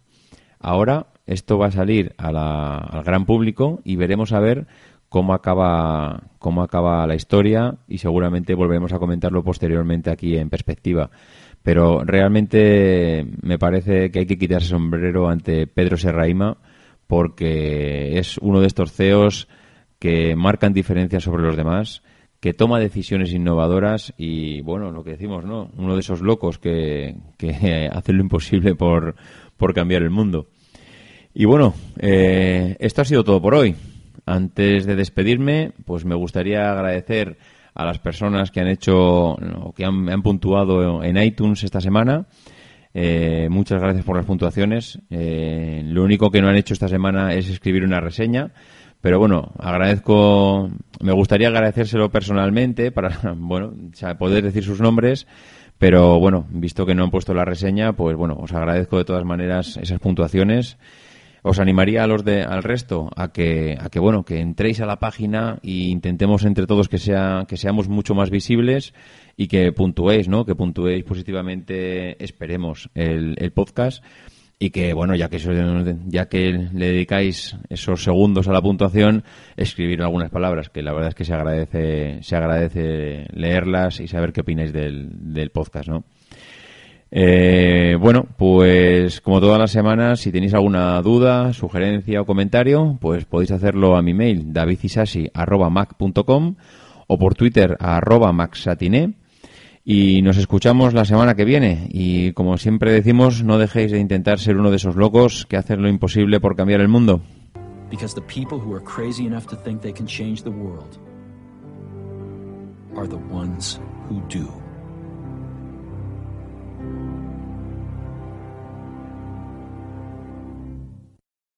Ahora 0.65 1.09
esto 1.27 1.59
va 1.59 1.67
a 1.67 1.73
salir 1.73 2.15
al 2.17 3.05
gran 3.05 3.27
público 3.27 3.81
y 3.85 3.97
veremos 3.97 4.33
a 4.33 4.41
ver 4.41 4.67
cómo 5.11 5.35
acaba, 5.35 6.23
cómo 6.39 6.63
acaba 6.63 7.07
la 7.07 7.15
historia 7.15 7.77
y 7.87 7.99
seguramente 7.99 8.55
volveremos 8.55 8.95
a 8.95 8.99
comentarlo 8.99 9.45
posteriormente 9.45 10.11
aquí 10.11 10.39
en 10.39 10.49
perspectiva. 10.49 11.11
Pero 11.63 12.03
realmente 12.03 13.27
me 13.43 13.59
parece 13.59 14.11
que 14.11 14.21
hay 14.21 14.27
que 14.27 14.39
quitarse 14.39 14.69
sombrero 14.69 15.29
ante 15.29 15.67
Pedro 15.67 15.99
Serraima 15.99 16.57
porque 17.07 18.19
es 18.19 18.39
uno 18.39 18.61
de 18.61 18.67
estos 18.67 18.93
CEOs 18.93 19.49
que 19.99 20.35
marcan 20.35 20.73
diferencias 20.73 21.25
sobre 21.25 21.43
los 21.43 21.57
demás, 21.57 22.03
que 22.41 22.55
toma 22.55 22.81
decisiones 22.81 23.35
innovadoras 23.35 24.15
y, 24.17 24.63
bueno, 24.63 24.91
lo 24.91 25.05
que 25.05 25.11
decimos, 25.11 25.45
¿no? 25.45 25.71
Uno 25.77 25.93
de 25.95 26.01
esos 26.01 26.23
locos 26.23 26.59
que, 26.59 27.17
que 27.37 27.89
hacen 27.93 28.17
lo 28.17 28.23
imposible 28.23 28.75
por, 28.75 29.15
por 29.57 29.75
cambiar 29.75 30.03
el 30.03 30.11
mundo. 30.11 30.49
Y 31.35 31.47
bueno, 31.47 31.75
eh, 31.99 32.77
esto 32.79 33.03
ha 33.03 33.05
sido 33.05 33.25
todo 33.25 33.43
por 33.43 33.55
hoy. 33.55 33.75
Antes 34.25 34.87
de 34.87 34.95
despedirme, 34.95 35.73
pues 35.85 36.05
me 36.05 36.15
gustaría 36.15 36.71
agradecer 36.71 37.37
a 37.75 37.85
las 37.85 37.99
personas 37.99 38.53
que 38.53 38.61
han 38.61 38.69
hecho 38.69 39.37
que 39.75 39.85
han, 39.85 40.09
han 40.09 40.23
puntuado 40.23 41.03
en 41.03 41.17
iTunes 41.17 41.65
esta 41.65 41.81
semana. 41.81 42.27
Eh, 42.95 43.49
muchas 43.51 43.83
gracias 43.83 44.05
por 44.05 44.17
las 44.17 44.25
puntuaciones. 44.25 45.01
Eh, 45.11 45.83
lo 45.85 46.05
único 46.05 46.31
que 46.31 46.41
no 46.41 46.49
han 46.49 46.55
hecho 46.55 46.73
esta 46.73 46.87
semana 46.87 47.35
es 47.35 47.51
escribir 47.51 47.83
una 47.83 47.99
reseña. 47.99 48.53
Pero 49.01 49.19
bueno, 49.19 49.53
agradezco, 49.59 50.71
me 51.01 51.13
gustaría 51.13 51.49
agradecérselo 51.49 52.11
personalmente 52.11 52.93
para, 52.93 53.35
bueno, 53.37 53.75
poder 54.21 54.45
decir 54.45 54.63
sus 54.63 54.81
nombres. 54.81 55.27
Pero 55.79 56.21
bueno, 56.21 56.47
visto 56.51 56.87
que 56.87 56.95
no 56.95 57.03
han 57.03 57.11
puesto 57.11 57.35
la 57.35 57.45
reseña, 57.45 57.93
pues 57.95 58.17
bueno, 58.17 58.37
os 58.41 58.53
agradezco 58.53 58.99
de 58.99 59.05
todas 59.05 59.25
maneras 59.25 59.77
esas 59.77 59.99
puntuaciones 59.99 60.79
os 61.47 61.61
animaría 61.61 62.03
a 62.03 62.07
los 62.07 62.25
de, 62.25 62.43
al 62.43 62.63
resto 62.63 63.11
a 63.17 63.31
que, 63.31 63.77
a 63.79 63.91
que 63.91 64.01
bueno, 64.01 64.25
que 64.25 64.41
entréis 64.41 64.81
a 64.81 64.87
la 64.87 64.99
página 64.99 65.59
e 65.63 65.93
intentemos 65.93 66.43
entre 66.45 66.67
todos 66.67 66.89
que 66.89 66.97
sea, 66.97 67.45
que 67.47 67.59
seamos 67.59 67.87
mucho 67.87 68.15
más 68.15 68.31
visibles 68.31 68.95
y 69.37 69.47
que 69.47 69.71
puntuéis, 69.71 70.27
¿no? 70.27 70.47
Que 70.47 70.55
puntuéis 70.55 71.05
positivamente, 71.05 72.17
esperemos, 72.25 72.89
el, 72.95 73.37
el 73.39 73.53
podcast 73.53 74.03
y 74.59 74.71
que 74.71 74.95
bueno 74.95 75.15
ya 75.15 75.29
que 75.29 75.39
ya 76.07 76.29
que 76.31 76.53
le 76.73 76.87
dedicáis 76.87 77.57
esos 77.69 78.03
segundos 78.03 78.49
a 78.49 78.53
la 78.53 78.63
puntuación 78.63 79.25
escribir 79.57 80.01
algunas 80.01 80.31
palabras 80.31 80.71
que 80.71 80.81
la 80.81 80.93
verdad 80.93 81.09
es 81.09 81.15
que 81.15 81.25
se 81.25 81.35
agradece 81.35 82.23
se 82.23 82.37
agradece 82.37 83.27
leerlas 83.35 83.99
y 83.99 84.07
saber 84.07 84.33
qué 84.33 84.43
opináis 84.43 84.73
del, 84.73 85.35
del 85.35 85.51
podcast 85.51 85.89
no 85.89 86.05
eh, 87.17 87.97
bueno, 88.01 88.27
pues 88.37 89.21
como 89.21 89.41
todas 89.41 89.61
las 89.61 89.71
semanas, 89.71 90.19
si 90.19 90.33
tenéis 90.33 90.53
alguna 90.53 91.01
duda, 91.01 91.53
sugerencia 91.53 92.21
o 92.21 92.27
comentario, 92.27 92.99
pues 93.01 93.25
podéis 93.25 93.53
hacerlo 93.53 93.95
a 93.95 94.03
mi 94.03 94.15
mail 94.15 94.53
davidisasi.mac.com 94.53 96.57
o 97.07 97.19
por 97.19 97.37
Twitter 97.37 97.77
a 97.79 97.99
arroba. 97.99 98.35
Y 99.85 100.23
nos 100.23 100.39
escuchamos 100.39 100.93
la 100.93 101.05
semana 101.05 101.37
que 101.37 101.45
viene. 101.45 101.89
Y 101.93 102.33
como 102.33 102.59
siempre 102.59 102.91
decimos, 102.91 103.45
no 103.45 103.59
dejéis 103.59 103.93
de 103.93 104.01
intentar 104.01 104.41
ser 104.41 104.57
uno 104.57 104.71
de 104.71 104.77
esos 104.77 104.97
locos 104.97 105.47
que 105.47 105.57
hacen 105.57 105.83
lo 105.83 105.89
imposible 105.89 106.41
por 106.41 106.57
cambiar 106.57 106.81
el 106.81 106.89
mundo. 106.89 107.21
Because 107.93 108.13
the 108.13 108.23
people 108.23 108.59
who 108.59 108.75
are 108.75 108.85
crazy 108.85 109.25
enough 109.25 109.47
to 109.51 109.55
think 109.55 109.83
they 109.83 109.93
can 109.93 110.07
change 110.07 110.43
the 110.43 110.51
world 110.51 110.99
are 112.97 113.07
the 113.07 113.21
ones 113.33 113.79
who 114.11 114.21
do. 114.29 114.64